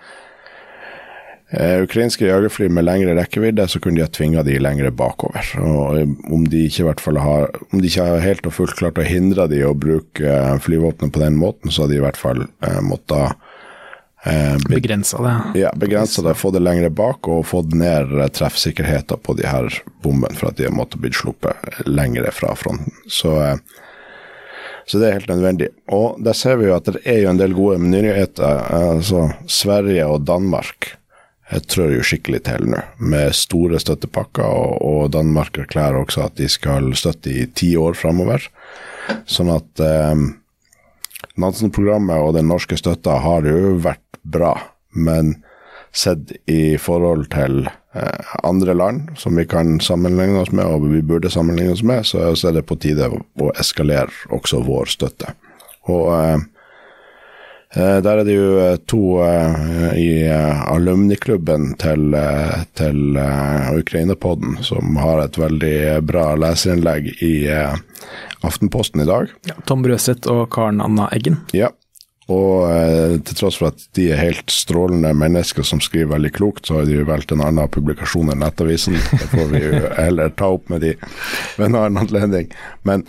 [1.50, 5.54] eh, ukrainske jagerfly med lengre rekkevidde, så kunne de ha tvinga de lengre bakover.
[5.62, 8.56] Og eh, om de ikke i hvert fall har om de ikke har helt og
[8.58, 12.06] fullt klart å hindre de å bruke flyvåpenet på den måten, så hadde de i
[12.06, 12.44] hvert fall
[12.84, 13.36] måttet
[14.26, 15.60] eh, be Begrensa det.
[15.60, 19.70] ja, begrensa det, få det lengre bak og fått ned eh, treffsikkerheten på de her
[20.04, 22.92] bombene for at de har måttet bli sluppet lengre fra fronten.
[23.08, 23.56] Så, eh,
[24.86, 25.72] så det er helt nødvendig.
[25.94, 28.62] Og der ser vi jo at det er jo en del gode nyheter.
[28.66, 30.96] Eh, Altså, Sverige og Danmark
[31.46, 36.34] jeg trør jo skikkelig til nå, med store støttepakker, og, og Danmark erklærer også at
[36.40, 38.48] de skal støtte i ti år framover.
[39.30, 40.24] Sånn at eh,
[41.38, 44.54] Nansen-programmet og den norske støtta har jo vært bra,
[44.94, 45.36] men
[45.96, 51.00] sett i forhold til eh, andre land som vi kan sammenligne oss med, og vi
[51.02, 54.92] burde sammenligne oss med, så, så er det på tide å, å eskalere også vår
[54.92, 55.32] støtte.
[55.88, 56.36] Og eh,
[57.78, 62.18] eh, der er det jo to eh, i alumniklubben til,
[62.76, 67.34] til eh, Ukraina-podden som har et veldig bra leserinnlegg i
[68.44, 69.32] Aftenposten i dag.
[69.66, 71.40] Tom Brøseth og Karen Anna Eggen.
[71.56, 71.72] Ja,
[72.26, 76.66] og eh, til tross for at de er helt strålende mennesker som skriver veldig klokt,
[76.66, 78.96] så har de jo valgt en annen publikasjon enn Nettavisen.
[78.98, 82.50] Det får vi jo heller ta opp med de ved en annen anledning.
[82.82, 83.06] Men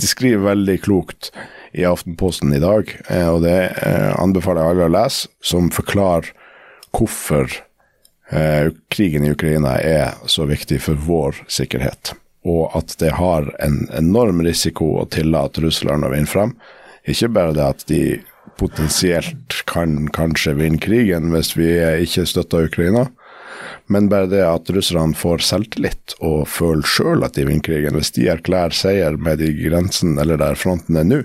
[0.00, 1.30] de skriver veldig klokt
[1.76, 6.32] i Aftenposten i dag, eh, og det eh, anbefaler jeg alle å lese, som forklarer
[6.96, 7.46] hvorfor
[8.32, 12.16] eh, krigen i Ukraina er så viktig for vår sikkerhet.
[12.46, 16.56] Og at det har en enorm risiko å tillate Russland å vinne frem.
[17.06, 18.00] Ikke bare det at de
[18.60, 21.68] potensielt kan kanskje vinne krigen hvis vi
[22.06, 23.06] ikke støtter Ukraina,
[23.86, 27.98] men bare det at russerne får selvtillit og føler sjøl at de vinner krigen.
[27.98, 31.20] Hvis de erklærer seier med de grensene eller der fronten er nå,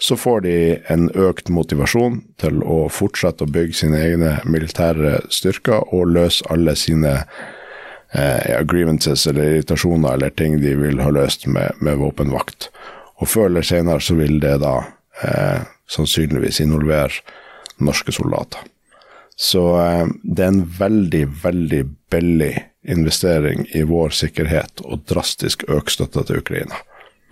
[0.00, 0.56] så får de
[0.92, 6.72] en økt motivasjon til å fortsette å bygge sine egne militære styrker og løse alle
[6.78, 7.18] sine
[8.16, 12.70] eh, grievances eller irritasjoner eller ting de vil ha løst med, med våpenvakt.
[13.20, 14.78] Og før eller senere så vil det da
[15.20, 17.22] eh, sannsynligvis involvere
[17.80, 18.60] norske soldater.
[19.40, 21.80] Så eh, det er en veldig, veldig
[22.12, 22.52] billig
[22.90, 26.76] investering i vår sikkerhet og drastisk økt støtte til Ukraina.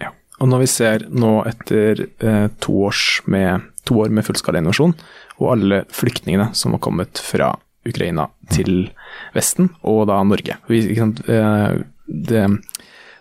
[0.00, 0.12] Ja.
[0.40, 2.90] Og når vi ser nå etter eh, to,
[3.28, 4.96] med, to, år med fullskala invasjon,
[5.38, 7.52] og alle flyktningene som har kommet fra
[7.88, 8.88] Ukraina til
[9.36, 12.44] Vesten, og da Norge vi, eh, Det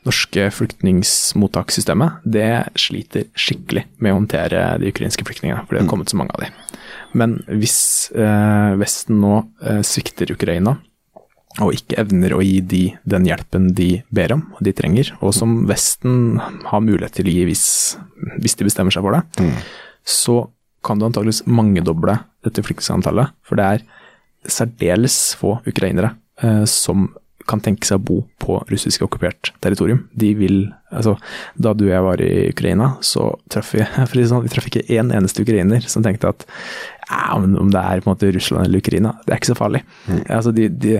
[0.07, 6.11] norske flyktningmottakssystemet det sliter skikkelig med å håndtere de ukrainske flyktningene, for det har kommet
[6.11, 6.57] så mange av dem.
[7.17, 7.79] Men hvis
[8.15, 10.77] eh, Vesten nå eh, svikter Ukraina,
[11.63, 15.33] og ikke evner å gi de den hjelpen de ber om og de trenger, og
[15.35, 17.65] som Vesten har mulighet til å gi hvis,
[18.37, 19.55] hvis de bestemmer seg for det, mm.
[20.05, 20.43] så
[20.85, 23.33] kan du antakeligvis mangedoble dette flyktningantallet.
[23.47, 23.87] For det er
[24.47, 27.09] særdeles få ukrainere eh, som
[27.47, 30.05] kan tenke seg å bo på russisk okkupert territorium.
[30.17, 31.17] De vil Altså,
[31.59, 34.85] da du og jeg var i Ukraina, så traff vi for sånn, vi traff ikke
[34.95, 36.45] én eneste ukrainer som tenkte at
[37.09, 39.81] ja, om det er på en måte Russland eller Ukraina, det er ikke så farlig.
[40.07, 40.21] Mm.
[40.37, 40.93] Altså, de, de,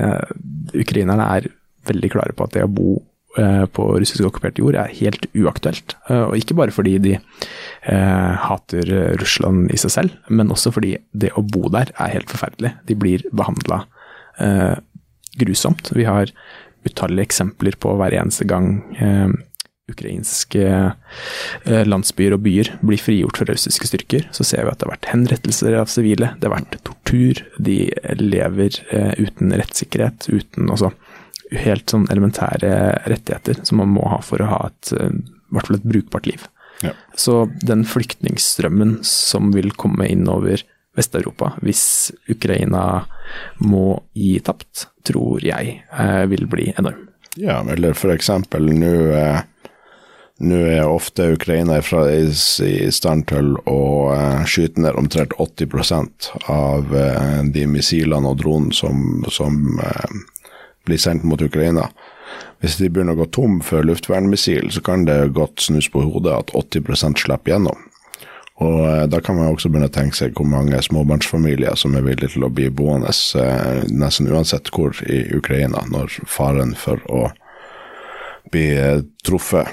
[0.76, 1.48] ukrainerne er
[1.88, 2.98] veldig klare på at det å bo
[3.40, 5.96] eh, på russisk okkupert jord er helt uaktuelt.
[6.10, 10.98] Eh, og ikke bare fordi de eh, hater Russland i seg selv, men også fordi
[11.16, 12.76] det å bo der er helt forferdelig.
[12.92, 13.86] De blir behandla
[14.44, 14.76] eh,
[15.40, 15.92] grusomt.
[15.96, 16.32] Vi har
[16.88, 19.32] utallige eksempler på hver eneste gang eh,
[19.88, 24.88] ukrainske eh, landsbyer og byer blir frigjort fra russiske styrker, så ser vi at det
[24.88, 27.78] har vært henrettelser av sivile, det har vært tortur, de
[28.20, 30.92] lever eh, uten rettssikkerhet, uten også
[31.56, 32.72] helt sånn elementære
[33.08, 36.28] rettigheter som man må ha for å ha et, eh, i hvert fall et brukbart
[36.28, 36.48] liv.
[36.84, 36.92] Ja.
[37.18, 40.62] Så den flyktningstrømmen som vil komme innover
[40.98, 41.84] Vest-Europa hvis
[42.32, 43.04] Ukraina
[43.64, 45.78] må gi tapt, tror jeg
[46.32, 47.06] vil bli enorm.
[47.38, 48.96] Ja, eller eksempel nå
[50.38, 53.82] nå er ofte Ukraina i, stand til å
[54.14, 56.94] uh, skyte ned omtrent 80% av
[57.54, 59.58] de missilene og dronene som, som
[60.86, 61.90] blir sendt mot Ukraina.
[62.62, 66.34] Hvis de begynner å gå tom for luftvernmissil, så kan det godt snus på hodet
[66.34, 67.87] at 80% slipper gjennom.
[68.58, 72.34] Og Da kan man også begynne å tenke seg hvor mange småbarnsfamilier som er villige
[72.34, 73.12] til å bli boende
[73.94, 77.28] nesten uansett hvor i Ukraina, når faren for å
[78.50, 78.66] bli
[79.28, 79.68] truffet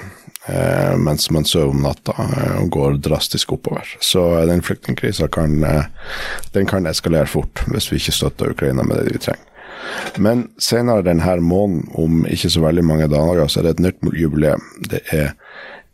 [0.45, 3.95] eh, mens man sover om natta eh, og går drastisk oppover.
[4.03, 9.01] Så eh, den flyktningkrisa kan, eh, kan eskalere fort hvis vi ikke støtter Ukraina med
[9.01, 9.51] det vi trenger.
[10.17, 14.15] Men senere denne måneden, om ikke så veldig mange dager, så er det et nytt
[14.17, 14.63] jubileum.
[14.89, 15.33] Det er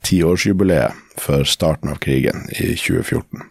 [0.07, 3.43] tiårsjubileet for starten av krigen i 2014.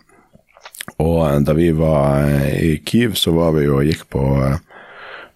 [0.99, 4.25] Og eh, da vi var eh, i Kyiv, så var vi jo og gikk på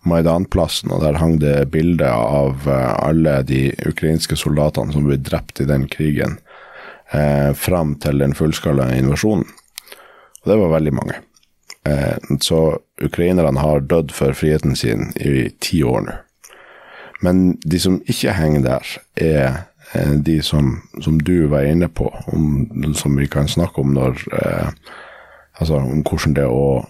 [0.05, 5.63] Maidanplassen, og der hang det bilder av eh, alle de ukrainske soldatene som ble drept
[5.65, 6.39] i den krigen,
[7.13, 9.47] eh, fram til den fullskala invasjonen.
[10.45, 11.23] Og det var veldig mange.
[11.89, 16.21] Eh, så ukrainerne har dødd for friheten sin i ti år nå.
[17.25, 19.61] Men de som ikke henger der, er eh,
[20.27, 24.71] de som, som, du var inne på, om, som vi kan snakke om når eh,
[25.55, 26.81] Altså om hvordan det er å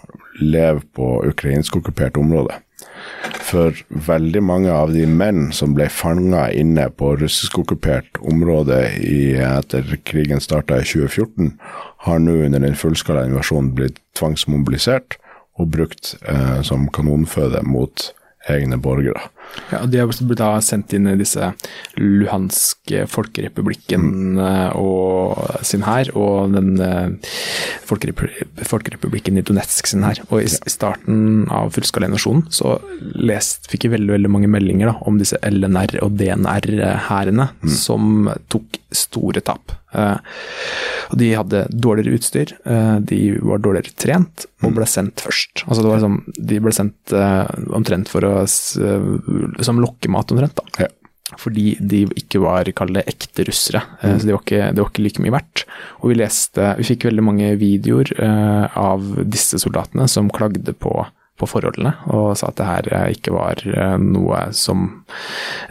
[0.40, 2.54] leve på ukrainsk okkupert område.
[3.44, 3.76] For
[4.08, 10.40] veldig mange av de menn som ble fanga inne på russiskokkupert område i, etter krigen
[10.40, 11.52] starta i 2014,
[12.08, 15.18] har nå under den fullskala invasjonen blitt tvangsmobilisert
[15.60, 18.08] og brukt eh, som kanonføde mot
[18.50, 19.28] egne borgere.
[19.70, 21.52] Ja, og De har blitt da sendt inn i disse
[22.00, 24.40] luhanske folkerepublikken mm.
[24.80, 26.74] og sin her, og den
[27.86, 30.20] folkerepublikken, folkerepublikken i Donetsk sin her.
[30.30, 30.72] Og i, ja.
[30.72, 32.76] starten av fullskalainvasjonen så
[33.14, 37.72] lest, fikk jeg veldig veldig mange meldinger da, om disse LNR- og DNR-hærene mm.
[37.78, 39.76] som tok store tap.
[39.94, 40.18] Uh,
[41.12, 44.76] og de hadde dårligere utstyr, uh, de var dårligere trent og mm.
[44.80, 45.64] ble sendt først.
[45.68, 46.18] Altså det var liksom,
[46.50, 50.60] De ble sendt uh, omtrent for å som lokkemat, omtrent.
[50.60, 50.86] da.
[50.86, 50.92] Ja.
[51.40, 53.80] Fordi de ikke var kalle ekte russere.
[54.02, 54.18] Mm.
[54.20, 55.64] Så de var, ikke, de var, ikke, like mye verdt.
[56.02, 58.12] Og vi leste Vi fikk veldig mange videoer
[58.78, 60.98] av disse soldatene som klagde på
[61.34, 63.58] på forholdene, og sa at det her ikke var
[63.98, 64.84] noe som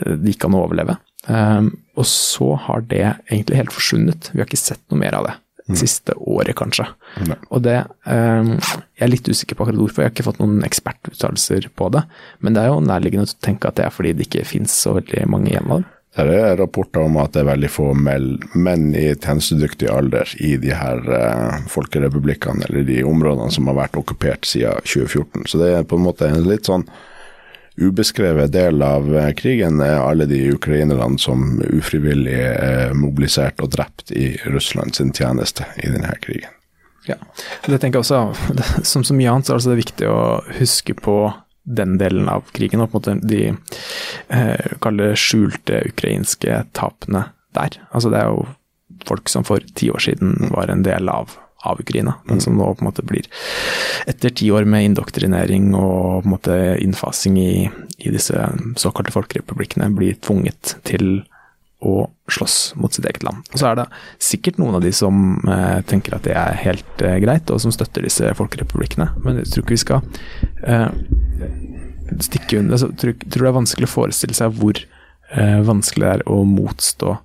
[0.03, 0.97] de an kan overleve.
[1.23, 4.31] Um, og så har det egentlig helt forsvunnet.
[4.33, 5.35] Vi har ikke sett noe mer av det.
[5.63, 5.79] Det mm.
[5.79, 6.85] siste året, kanskje.
[7.23, 7.37] Ne.
[7.47, 10.65] Og det um, Jeg er litt usikker på akkurat hvorfor, jeg har ikke fått noen
[10.67, 12.01] ekspertuttalelser på det.
[12.43, 14.97] Men det er jo nærliggende å tenke at det er fordi det ikke finnes så
[14.97, 15.91] veldig mange igjen av dem.
[16.13, 20.75] Det er rapporter om at det er veldig få menn i tjenestedyktig alder i de
[20.77, 25.47] her eh, folkerepublikkene, eller de områdene som har vært okkupert siden 2014.
[25.49, 26.85] Så det er på en måte en litt sånn
[27.75, 34.11] ubeskrevet del av eh, krigen er alle de ukrainerne som ufrivillig er mobilisert og drept
[34.11, 36.53] i Russland sin tjeneste i denne krigen.
[37.07, 37.17] Ja,
[37.65, 38.83] det tenker jeg også.
[38.87, 41.17] Som så mye annet så er det viktig å huske på
[41.63, 43.41] den delen av krigen, og på en måte de
[44.31, 47.79] eh, skjulte ukrainske tapene der.
[47.91, 48.45] Altså det er jo
[49.07, 51.35] folk som for ti år siden var en del av
[51.79, 53.27] Ukraina, men som nå på en måte blir,
[54.09, 57.53] etter ti år med indoktrinering og på en måte innfasing i,
[58.03, 58.47] i disse
[58.79, 61.23] såkalte folkerepublikkene, blir tvunget til
[61.83, 63.43] å slåss mot sitt eget land.
[63.51, 63.87] Og Så er det
[64.23, 67.73] sikkert noen av de som eh, tenker at det er helt eh, greit, og som
[67.75, 70.05] støtter disse folkerepublikkene, men jeg tror ikke vi skal
[70.63, 70.87] eh,
[72.23, 76.15] stikke under altså, tror, tror det er vanskelig å forestille seg hvor eh, vanskelig det
[76.17, 77.17] er å motstå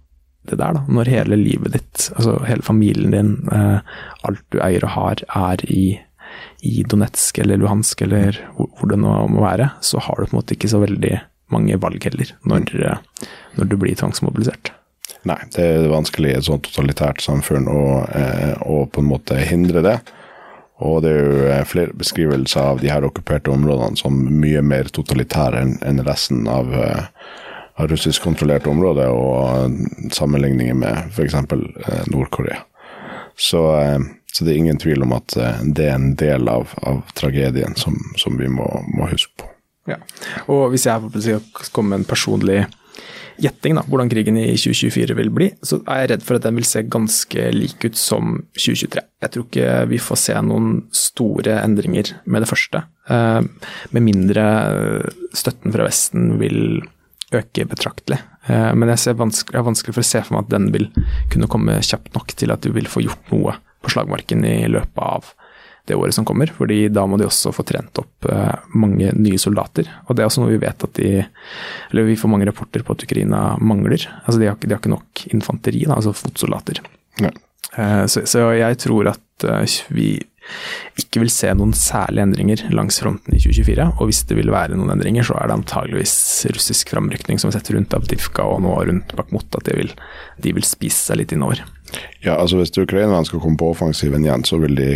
[0.50, 0.84] det der, da.
[0.88, 3.80] Når hele livet ditt, altså hele familien din, eh,
[4.28, 5.98] alt du eier og har, er i,
[6.66, 10.36] i Donetsk eller Luhansk eller hvor, hvor, det nå må være, så har du på
[10.36, 11.14] en måte ikke så veldig
[11.54, 13.24] mange valg heller, når, eh,
[13.56, 14.72] når du blir tvangsmobilisert.
[15.26, 17.82] Nei, det er vanskelig i et sånt totalitært samfunn å,
[18.14, 19.98] eh, å på en måte hindre det.
[20.86, 21.24] Og det er
[21.58, 26.70] jo flere beskrivelser av de her okkuperte områdene som mye mer totalitære enn resten av
[27.78, 31.34] av russisk-kontrollert område, og sammenligninger med f.eks.
[31.34, 32.58] Eh, Nord-Korea.
[33.38, 34.00] Så, eh,
[34.32, 37.78] så, det er ingen tvil om at eh, det er en del av, av tragedien
[37.78, 38.66] som, som vi må,
[38.96, 39.52] må, huske på.
[39.92, 40.00] Ja.
[40.50, 42.64] Og hvis jeg får komme med en personlig
[43.38, 46.58] gjetting, da, hvordan krigen i 2024 vil bli, så er jeg redd for at den
[46.58, 49.06] vil se ganske lik ut som 2023.
[49.22, 52.82] Jeg tror ikke vi får se noen store endringer med det første.
[53.94, 54.44] Med mindre
[55.38, 56.82] støtten fra Vesten vil
[57.34, 58.20] øke betraktelig.
[58.48, 60.88] Eh, men jeg, vanskelig, jeg har vanskelig for å se for meg at den vil
[61.32, 65.02] kunne komme kjapt nok til at du vil få gjort noe på slagmarken i løpet
[65.04, 65.32] av
[65.88, 69.40] det året som kommer, fordi da må de også få trent opp eh, mange nye
[69.40, 69.88] soldater.
[70.06, 72.96] Og det er også noe vi vet at de Eller vi får mange rapporter på
[72.96, 74.04] at Ukraina mangler.
[74.24, 76.82] Altså de har, de har ikke nok infanteri, da, altså fotsoldater.
[77.24, 77.32] Ja.
[77.76, 79.48] Eh, så, så, jeg tror at
[79.94, 80.16] vi
[80.98, 83.88] ikke vil se noen særlige endringer langs fronten i 2024.
[83.98, 86.14] Og hvis det vil være noen endringer, så er det antageligvis
[86.54, 89.92] russisk framrykning som setter rundt Avdivka og nå rundt Bakhmut, at de vil,
[90.44, 91.64] de vil spise seg litt innover.
[92.24, 94.92] Ja, altså hvis ukrainerne skal komme på offensiven igjen, så vil de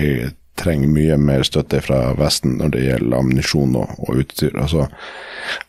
[0.60, 4.52] trenge mye mer støtte fra Vesten når det gjelder ammunisjon og, og, utstyr.
[4.60, 4.88] Altså,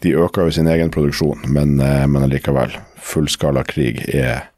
[0.03, 2.75] de øker jo sin egen produksjon, men, eh, men allikevel.
[3.03, 4.49] Fullskala krig er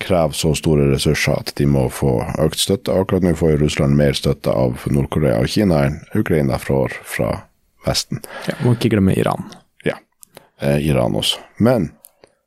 [0.00, 2.94] krever så store ressurser at de må få økt støtte.
[2.94, 7.34] Akkurat nå får Russland mer støtte av Nord-Korea og Kina enn Ukraina får fra
[7.86, 8.20] Vesten.
[8.48, 9.46] Ja, Må ikke glemme Iran.
[9.86, 9.96] Ja,
[10.60, 11.40] eh, Iran også.
[11.56, 11.92] Men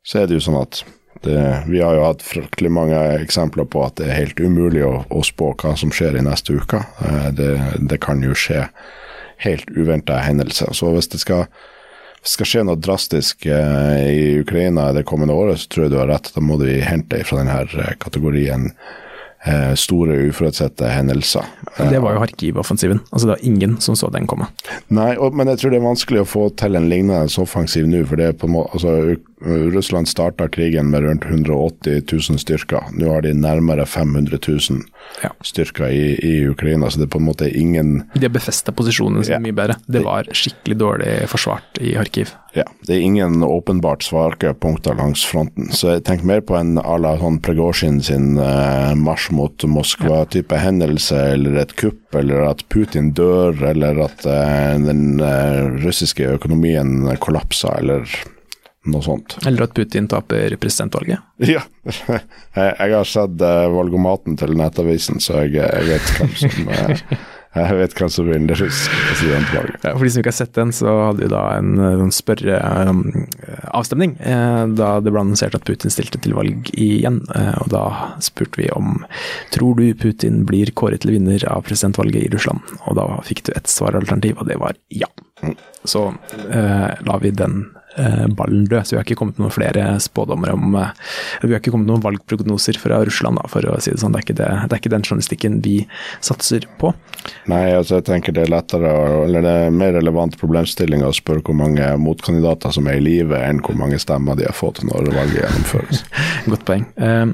[0.06, 0.84] så er det jo sånn at
[1.24, 1.38] det,
[1.70, 5.22] vi har jo hatt fryktelig mange eksempler på at det er helt umulig å, å
[5.24, 6.82] spå hva som skjer i neste uke.
[7.02, 7.52] Eh, det,
[7.90, 8.66] det kan jo skje
[9.42, 10.74] helt uventa hendelser.
[10.76, 11.46] Så hvis det skal
[12.24, 16.10] skal skje noe drastisk eh, i Ukraina det kommende året, så tror jeg du har
[16.10, 16.30] rett.
[16.34, 18.70] Da må de hente fra denne eh, kategorien
[19.44, 21.46] eh, store uforutsette hendelser.
[21.76, 23.02] Det var jo Kharkiv-offensiven.
[23.10, 24.48] Altså, det var ingen som så den komme.
[24.88, 28.04] Nei, og, men jeg tror det er vanskelig å få til en lignende offensiv nå.
[28.08, 28.96] for det er på en måte, altså,
[29.44, 32.90] Russland starta krigen med rundt 180 000 styrker.
[32.92, 34.60] Nå har de nærmere 500 000
[35.22, 35.30] ja.
[35.44, 39.24] styrker i, i, Ukraina, så det er på en måte ingen De har befesta posisjonen
[39.24, 39.42] sin ja.
[39.42, 39.76] mye bedre.
[39.86, 42.34] Det var skikkelig dårlig forsvart i Kharkiv.
[42.54, 45.72] Ja, det er ingen åpenbart svake punkter langs fronten.
[45.74, 50.54] Så jeg tenker mer på en à la sånn Pregosjin sin eh, marsj mot Moskva-type
[50.54, 50.62] ja.
[50.68, 57.10] hendelse, eller et kupp, eller at Putin dør, eller at eh, den eh, russiske økonomien
[57.24, 58.06] kollapser, eller
[58.90, 59.38] noe sånt.
[59.46, 61.22] Eller at Putin taper presidentvalget?
[61.54, 61.62] Ja,
[62.54, 67.14] jeg, har sett uh, valgomaten til Nettavisen, så jeg, jeg vet hvem som uh,
[67.54, 69.84] jeg vet hvem som vinner presidentvalget.
[69.86, 74.16] Ja, for de som ikke har sett den, så hadde vi da en, en spørreavstemning
[74.16, 77.20] um, eh, da det ble annonsert at Putin stilte til valg igjen.
[77.36, 77.84] Eh, og da
[78.24, 79.04] spurte vi om
[79.54, 82.60] tror du Putin blir kåret til vinner av presidentvalget i Russland.
[82.88, 85.10] Og da fikk du ett svaralternativ, og det var ja.
[85.44, 85.56] Mm.
[85.86, 86.08] Så
[86.48, 87.83] eh, la vi den Eh,
[88.34, 88.84] ballen død.
[88.84, 90.92] Så vi har ikke kommet med noen flere spådommer om eh,
[91.42, 94.14] Vi har ikke kommet med noen valgprognoser fra Russland, da, for å si det sånn.
[94.16, 95.76] Det er det, det er ikke den journalistikken vi
[96.24, 96.92] satser på.
[97.50, 98.92] Nei, altså jeg tenker det er lettere,
[99.24, 103.38] eller det er mer relevant problemstilling å spørre hvor mange motkandidater som er i live,
[103.38, 106.04] enn hvor mange stemmer de har fått når valget gjennomføres.
[106.52, 106.86] Godt poeng.
[106.96, 107.26] Eh,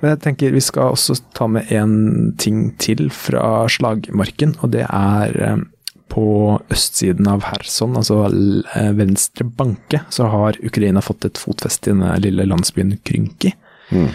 [0.00, 4.86] men jeg tenker vi skal også ta med en ting til fra slagmarken, og det
[4.88, 5.64] er
[6.12, 6.26] på
[6.72, 12.04] østsiden av Kherson, altså eh, venstre banke, så har Ukraina fått et fotfeste i den
[12.22, 13.54] lille landsbyen Krynki.
[13.94, 14.10] Mm.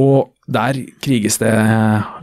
[0.00, 1.52] Og der kriges det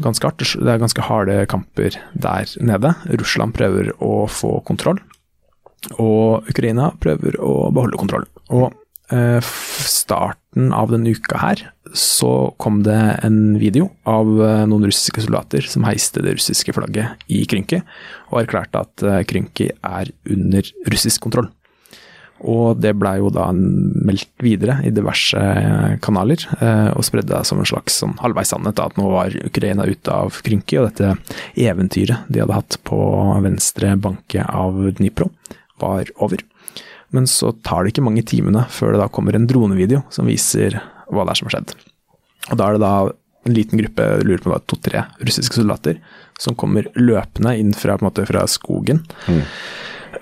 [0.04, 0.44] ganske hardt.
[0.44, 2.94] Det er ganske harde kamper der nede.
[3.20, 5.00] Russland prøver å få kontroll.
[6.02, 8.28] Og Ukraina prøver å beholde kontroll.
[8.52, 8.72] Og
[9.16, 9.40] eh,
[9.88, 11.64] starten av denne uka her,
[11.94, 17.28] så kom det en video av eh, noen russiske soldater som heiste det russiske flagget
[17.32, 17.82] i Krynki,
[18.32, 21.50] og erklærte at eh, Krynki er under russisk kontroll.
[22.46, 25.42] Og det blei jo da meldt videre i diverse
[26.06, 29.88] kanaler, eh, og spredde seg som en slags sånn halvveis sannhet at nå var Ukraina
[29.90, 31.16] ute av Krynki, og dette
[31.58, 33.00] eventyret de hadde hatt på
[33.46, 35.32] venstre banke av Dnipro,
[35.82, 36.44] var over.
[37.16, 40.80] Men så tar det ikke mange timene før det da kommer en dronevideo som viser
[41.10, 41.76] hva det er som har skjedd.
[42.52, 42.94] Og da er det da
[43.48, 46.02] en liten gruppe, lurer på to-tre russiske soldater,
[46.40, 49.06] som kommer løpende inn fra, måte, fra skogen.
[49.28, 49.44] Mm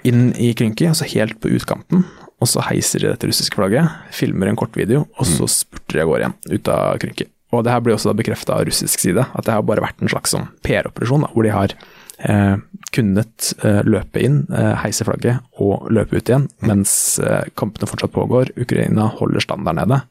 [0.06, 2.06] inn i Krynki, altså helt på utkanten.
[2.44, 6.12] Og så heiser de dette russiske flagget, filmer en kortvideo, og så spurter de av
[6.12, 7.30] gårde igjen ut av Krynki.
[7.56, 10.12] Og det her blir også bekrefta av russisk side, at det har bare vært en
[10.12, 11.76] slags sånn PR-operasjon, hvor de har
[12.20, 12.55] eh,
[12.95, 18.13] kunnet eh, løpe inn, eh, heise flagget og løpe ut igjen, mens eh, kampene fortsatt
[18.16, 18.53] pågår.
[18.61, 20.01] Ukraina holder standard nede,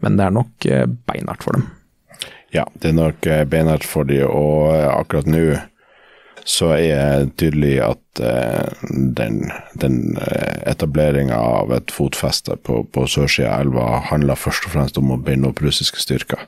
[0.00, 1.68] men det er nok eh, beinhardt for dem.
[2.50, 5.44] Ja, det er nok beinhardt for dem, og akkurat nå
[6.50, 9.36] så er det tydelig at eh, den,
[9.78, 14.98] den eh, etableringa av et fotfeste på, på sørsida av elva handler først og fremst
[14.98, 16.42] om å binde opp russiske styrker.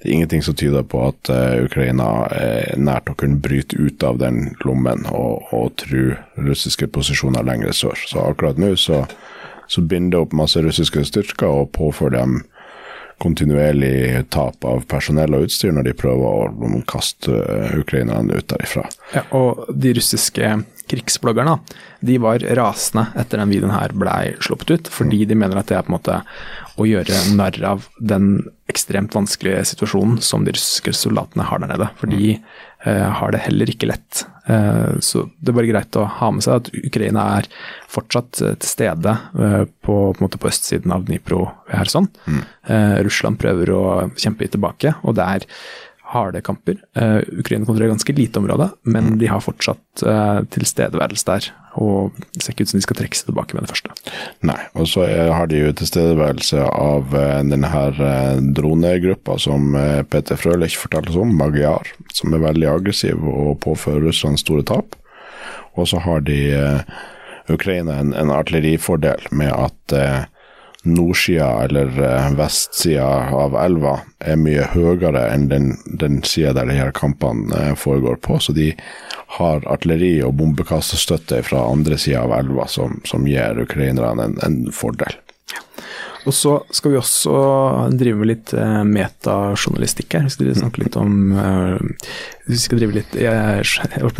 [0.00, 4.06] Det er ingenting som tyder på at eh, Ukraina er nært å kunne bryte ut
[4.06, 8.00] av den lommen og, og tru russiske posisjoner lenger sør.
[8.08, 9.04] Så akkurat nå så,
[9.68, 12.40] så binder det opp masse russiske styrker og påfører dem
[13.22, 17.32] kontinuerlig tap av personell og utstyr når de prøver å kaste
[17.78, 18.86] ukrainerne ut derifra.
[19.14, 20.56] Ja, og de russiske
[20.90, 21.58] krigsbloggerne
[22.04, 25.78] de var rasende etter den videoen her blei sluppet ut, fordi de mener at det
[25.78, 26.18] er på en måte
[26.80, 31.88] å gjøre narr av den ekstremt vanskelige situasjonen som de russiske soldatene har der nede.
[32.00, 32.40] For de eh,
[32.84, 34.26] har det heller ikke lett.
[34.46, 37.48] Eh, så det er bare greit å ha med seg at Ukraina er
[37.90, 42.10] fortsatt eh, til stede eh, på, på, på, østsiden av Dnipro Her, sånn.
[42.28, 42.42] Mm.
[42.68, 43.84] Eh, Russland prøver å
[44.20, 45.48] kjempe tilbake, og det er
[46.14, 46.78] harde kamper.
[46.96, 49.18] Uh, Ukraina kontrollerer ganske lite område, men mm.
[49.18, 51.48] de har fortsatt uh, tilstedeværelse der.
[51.82, 53.94] Og det ser ikke ut som de skal trekke seg tilbake med det første.
[54.46, 57.98] Nei, og så har de jo tilstedeværelse av uh, denne her
[58.56, 59.74] dronegruppa som
[60.10, 64.94] Peter Frølich fortalte oss om, Magyar, som er veldig aggressiv og påfører Russland store tap.
[65.74, 66.38] Og så har de
[67.50, 69.94] Ukraina en, en artillerifordel med at
[70.84, 76.78] nordsida eller eh, vestsida av elva er mye høyere enn den, den sida der de
[76.78, 78.38] her kampene eh, foregår på.
[78.40, 78.72] Så de
[79.38, 84.60] har artilleri og bombekastestøtte fra andre sida av elva som, som gir ukrainerne en, en
[84.72, 85.16] fordel.
[86.24, 87.34] Og så skal vi også
[87.92, 90.26] drive med litt uh, metajournalistikk her.
[90.28, 91.76] Vi skal snakke litt om uh,
[92.48, 93.64] Vi skal drive litt jeg,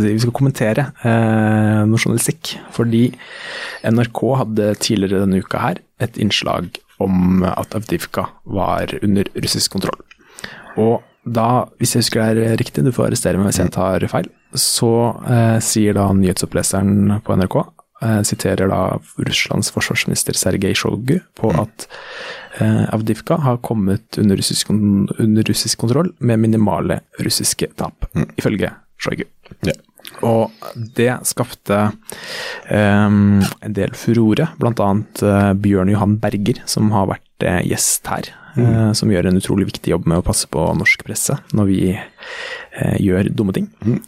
[0.05, 2.55] Vi skal kommentere eh, noe journalistikk.
[2.77, 3.07] Fordi
[3.89, 10.01] NRK hadde tidligere denne uka her et innslag om at Avdivka var under russisk kontroll.
[10.81, 14.05] Og da, hvis jeg husker det er riktig, du får arrestere meg hvis jeg tar
[14.13, 14.93] feil, så
[15.65, 17.74] sier da nyhetsoppleseren på NRK Eh,
[18.27, 21.61] siterer da Russlands forsvarsminister Sergej Sjogu på mm.
[21.63, 21.87] at
[22.59, 28.29] eh, Avdivka har kommet under russisk, under russisk, kontroll med minimale russiske tap, mm.
[28.37, 29.25] ifølge Sjogu.
[29.65, 29.73] Ja.
[30.23, 30.53] Og
[30.97, 31.81] det skapte
[32.71, 34.89] um, en del furore, bl.a.
[35.21, 38.31] Uh, Bjørn Johan Berger, som har vært uh, gjest her.
[38.55, 38.67] Mm.
[38.69, 41.79] Uh, som gjør en utrolig viktig jobb med å passe på norsk presse når vi
[41.91, 43.67] uh, gjør dumme ting.
[43.83, 43.99] Mm.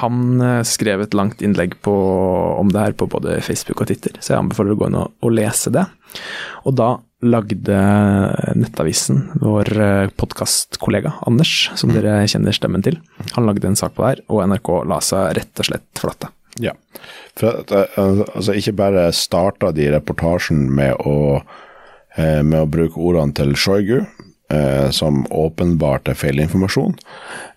[0.00, 1.94] Han skrev et langt innlegg på,
[2.60, 5.12] om det her på både Facebook og Twitter, så jeg anbefaler å gå inn og,
[5.24, 5.84] og lese det.
[6.64, 6.90] Og da
[7.24, 7.78] lagde
[8.58, 11.96] Nettavisen, vår eh, podkastkollega Anders, som mm.
[11.96, 12.98] dere kjenner stemmen til,
[13.32, 16.30] han lagde en sak på det her, og NRK la seg rett og slett flatte.
[16.62, 16.74] Ja,
[17.38, 21.40] for eh, altså, ikke bare starta de reportasjen med å,
[22.16, 24.04] eh, med å bruke ordene til Shoigu,
[24.54, 26.94] eh, som åpenbart er feilinformasjon.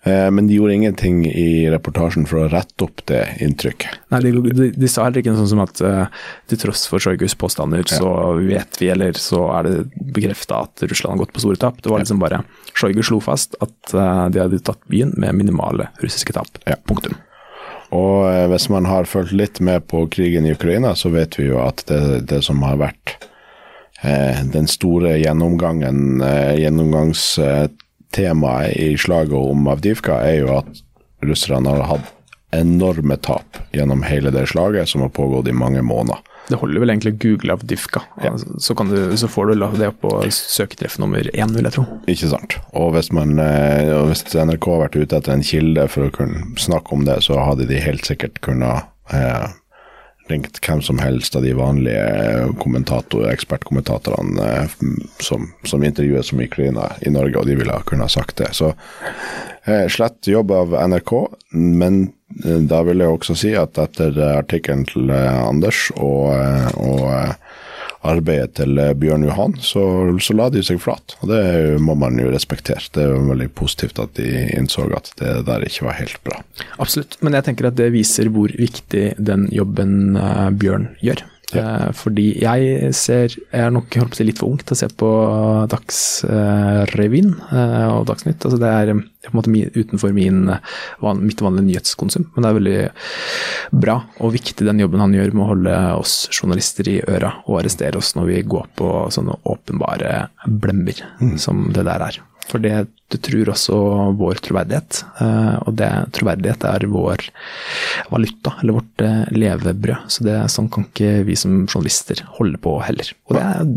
[0.02, 4.00] Eh, men de gjorde ingenting i reportasjen for å rette opp det inntrykket.
[4.14, 7.36] Nei, de, de, de sa heller ikke sånn som at eh, til tross for Sjojgus
[7.38, 8.00] påstander, ja.
[8.00, 9.76] så vet vi, eller så er det
[10.18, 11.80] bekrefta at Russland har gått på store tap.
[11.82, 12.42] Det var liksom bare
[12.74, 16.60] Sjojgu slo fast at uh, de hadde tatt byen med minimale russiske tap.
[16.68, 16.76] Ja.
[16.88, 17.16] Punktum.
[17.96, 21.48] Og eh, hvis man har fulgt litt med på krigen i Ukraina, så vet vi
[21.48, 23.36] jo at det, det som har vært Eh,
[24.02, 30.66] den store gjennomgangen, eh, gjennomgangstemaet i slaget om Avdivka, er jo at
[31.26, 32.14] russerne har hatt
[32.54, 36.18] enorme tap gjennom hele det slaget, som har pågått i mange måneder.
[36.48, 38.30] Det holder vel egentlig å google Avdivka, ja.
[38.38, 41.84] så, du, så, får du det opp på søketreff nummer én, vil jeg tro.
[42.08, 42.56] Ikke sant.
[42.72, 46.46] Og hvis, man, eh, hvis NRK har vært ute etter en kilde for å kunne
[46.56, 49.44] snakke om det, så hadde de helt sikkert kunnet eh,
[50.30, 54.76] ringt hvem som helst av de vanlige kommentator, ekspertkommentatorene eh,
[55.24, 55.84] som, som
[56.22, 58.52] så mye Ukraina i Norge, og de ville kunne ha sagt det.
[58.56, 58.72] Så
[59.64, 61.14] eh, slett jobb av NRK,
[61.56, 62.00] men
[62.44, 66.34] eh, da vil jeg også si at etter artikkelen til Anders og,
[66.76, 67.08] og
[68.06, 69.82] arbeidet til eh, Bjørn Johan, så,
[70.22, 71.16] så la de seg flat.
[71.22, 71.42] Og det
[71.82, 72.82] må man jo respektere.
[72.94, 76.42] Det er jo veldig positivt at de innså at det der ikke var helt bra.
[76.78, 81.24] Absolutt, men jeg tenker at det viser hvor viktig den jobben eh, Bjørn gjør.
[81.56, 84.74] Eh, fordi jeg ser Jeg er nok holdt på å si litt for ung til
[84.74, 85.08] å se på
[85.72, 88.44] Dagsrevyen eh, og Dagsnytt.
[88.44, 90.44] Altså det er på en måte min, utenfor min,
[91.04, 95.34] van, mitt vanlige nyhetskonsum, men det er veldig bra og viktig den jobben han gjør
[95.34, 99.40] med å holde oss journalister i øra og arrestere oss når vi går på sånne
[99.48, 101.04] åpenbare blemmer
[101.40, 102.20] som det der er.
[102.48, 102.72] For det,
[103.12, 103.76] det truer også
[104.16, 107.26] vår troverdighet, eh, og det, troverdighet er vår
[108.12, 110.06] valuta, eller vårt eh, levebrød.
[110.12, 113.12] Så det, sånn kan ikke vi som journalister holde på heller.
[113.28, 113.72] Og det er,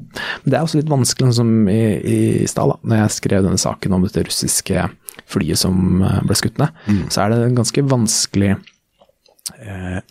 [0.46, 2.20] det er også litt vanskelig, sånn som i, i
[2.50, 4.88] stad, da når jeg skrev denne saken om dette russiske
[5.32, 8.56] flyet som eh, ble skutt ned, så er det en ganske vanskelig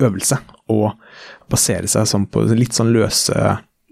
[0.01, 0.37] øvelse
[0.71, 0.91] å
[1.51, 3.35] basere seg sånn på litt sånn løse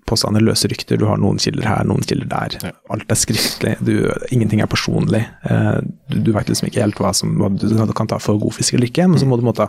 [0.08, 0.98] påstander, løse rykter.
[1.00, 2.74] Du har noen kilder her, noen kilder der.
[2.92, 3.92] Alt er skriftlig, du,
[4.34, 5.22] ingenting er personlig.
[5.48, 5.78] Eh,
[6.08, 8.76] du, du vet liksom ikke helt hva, som, hva du kan ta for god fisk
[8.76, 9.68] eller ikke, men så må du måtte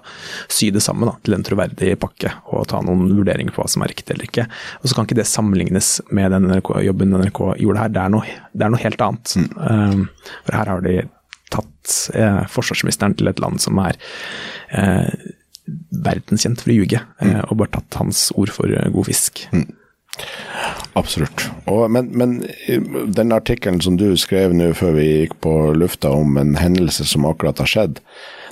[0.52, 3.86] sy det sammen da, til en troverdig pakke og ta noen vurderinger på hva som
[3.86, 4.48] er riktig eller ikke.
[4.82, 7.96] Og så kan ikke det sammenlignes med den NRK, jobben NRK gjorde her.
[7.96, 9.38] Det er noe, det er noe helt annet.
[9.40, 11.00] Eh, for her har de
[11.50, 13.98] tatt eh, forsvarsministeren til et land som er
[14.76, 15.10] eh,
[16.06, 19.48] verdenskjent for å ljuge, eh, og bare tatt hans ord for god fisk.
[21.00, 21.46] Absolutt.
[21.70, 22.40] Og, men, men
[23.14, 27.28] den artikkelen som du skrev nå før vi gikk på lufta om en hendelse som
[27.30, 28.04] akkurat har skjedd,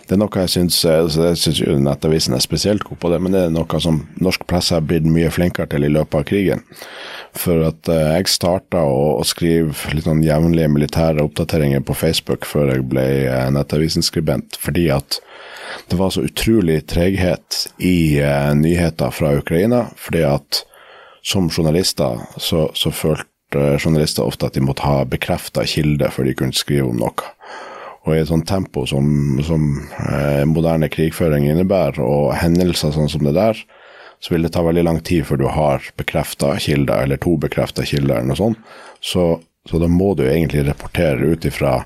[0.08, 3.34] det er noe jeg syns altså syns jo Nettavisen er spesielt god på det, men
[3.36, 6.64] det er noe som norsk presse har blitt mye flinkere til i løpet av krigen.
[7.36, 12.48] For at eh, jeg starta å, å skrive litt sånn jevnlige militære oppdateringer på Facebook
[12.48, 15.20] før jeg ble eh, Nettavisen-skribent, fordi at
[15.92, 19.90] det var så utrolig treghet i eh, nyheter fra Ukraina.
[20.00, 20.64] fordi at
[21.28, 26.36] som journalister så, så følte journalister ofte at de måtte ha bekrefta kilde før de
[26.40, 27.32] kunne skrive om noe.
[28.08, 29.66] Og i et sånt tempo som, som
[30.08, 33.60] eh, moderne krigføring innebærer, og hendelser sånn som det der,
[34.24, 37.84] så vil det ta veldig lang tid før du har bekrefta kilder, eller to bekrefta
[37.86, 38.64] kilder, eller noe sånt.
[39.04, 39.28] Så,
[39.68, 41.82] så da må du egentlig rapportere ut ifra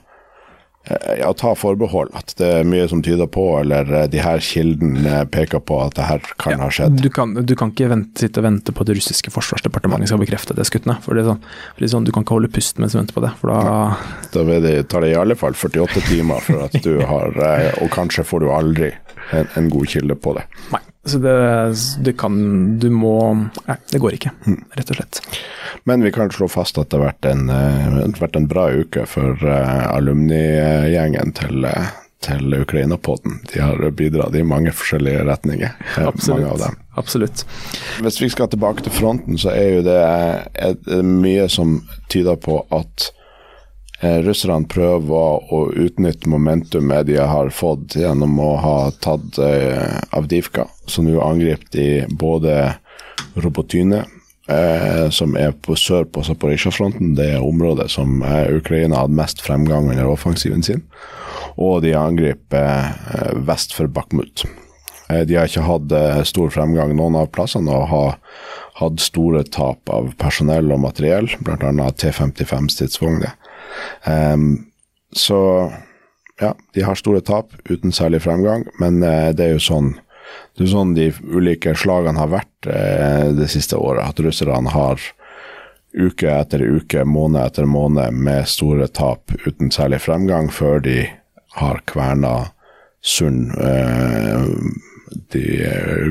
[1.19, 2.09] ja, ta forbehold.
[2.17, 5.95] At det er mye som tyder på, eller eh, de her kildene peker på at
[5.99, 6.97] det her kan ha skjedd.
[7.03, 10.21] Du kan, du kan ikke vente, sitte og vente på at det russiske forsvarsdepartementet skal
[10.23, 10.97] bekrefte det skuttene.
[11.05, 13.01] For det er sånn, for det er sånn, du kan ikke holde pusten mens du
[13.01, 13.59] venter på det, for da
[14.33, 17.69] Da vil det, tar det i alle fall 48 timer for at du har eh,
[17.83, 18.91] Og kanskje får du aldri
[19.31, 20.47] en, en god kilde på det.
[20.71, 20.81] Nei.
[21.05, 22.35] Så det, det kan
[22.79, 24.31] Du må Nei, det går ikke,
[24.77, 25.21] rett og slett.
[25.89, 29.07] Men vi kan slå fast at det har vært en, eh, vært en bra uke
[29.09, 31.87] for uh, alumnigjengen til, eh,
[32.21, 33.39] til Ukraina-podden.
[33.49, 36.29] De har bidratt i mange forskjellige retninger, Absolutt.
[36.35, 36.77] mange av dem.
[37.01, 37.45] Absolutt.
[38.03, 41.79] Hvis vi skal tilbake til fronten, så er jo det er mye som
[42.13, 43.20] tyder på at eh,
[44.01, 51.03] russerne prøver å utnytte momentumet de har fått gjennom å ha tatt eh, Avdivka, så
[51.05, 52.55] nå angriper de både
[53.35, 54.03] Robotyne,
[54.49, 59.43] eh, som er på sør på Zaporizjzja-fronten, det er området som eh, Ukraina hadde mest
[59.45, 60.81] fremgang under offensiven sin,
[61.61, 62.65] og de angriper
[63.13, 64.47] eh, vest for Bakhmut.
[65.11, 68.17] Eh, De har ikke hatt eh, stor fremgang noen av plassene, og har
[68.81, 71.91] hatt store tap av personell og materiell, bl.a.
[72.01, 73.37] T55-stridsvogner.
[74.05, 74.71] Um,
[75.11, 75.39] så
[76.41, 79.93] ja, de har store tap uten særlig fremgang, men uh, det er jo sånn
[80.55, 84.13] det er sånn de ulike slagene har vært eh, det siste året.
[84.13, 85.01] At russerne har
[85.91, 91.03] uke etter uke, måned etter måned med store tap uten særlig fremgang, før de
[91.59, 92.51] har kverna
[93.01, 94.43] Sund, eh,
[95.33, 95.45] de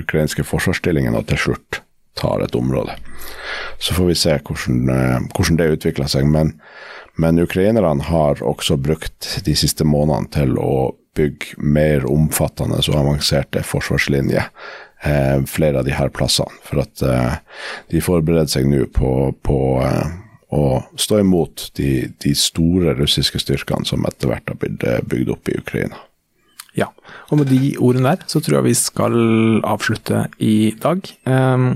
[0.01, 1.79] ukrainske forsvarsstillingene, og til slutt
[2.19, 2.97] tar et område.
[3.79, 6.27] Så får vi se hvordan, hvordan det utvikler seg.
[6.27, 6.57] Men,
[7.21, 13.65] men ukrainerne har også brukt de siste månedene til å bygge mer omfattende og avanserte
[13.67, 14.49] forsvarslinjer.
[15.03, 16.53] Eh, flere av de her plassene.
[16.65, 17.39] For at eh,
[17.93, 20.11] de forbereder seg nå på, på eh,
[20.53, 20.65] å
[20.99, 25.49] stå imot de, de store russiske styrkene som etter hvert har blitt eh, bygd opp
[25.49, 26.01] i Ukraina.
[26.81, 26.89] Ja,
[27.29, 29.17] og med de ordene der, så tror jeg vi skal
[29.69, 31.05] avslutte i dag.
[31.29, 31.75] Um,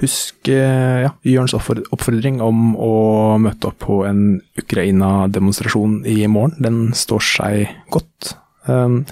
[0.00, 2.94] husk uh, ja, Jørns oppfordring om å
[3.42, 6.56] møte opp på en Ukraina-demonstrasjon i morgen.
[6.64, 8.34] Den står seg godt.
[8.64, 9.02] Um,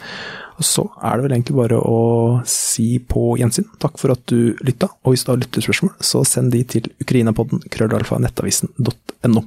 [0.58, 1.98] Og så er det vel egentlig bare å
[2.50, 3.68] si på gjensyn.
[3.78, 7.62] Takk for at du lytta, og hvis du har lyttespørsmål, så send de til ukrainapodden
[7.70, 9.44] krøllalfa nettavisen.no.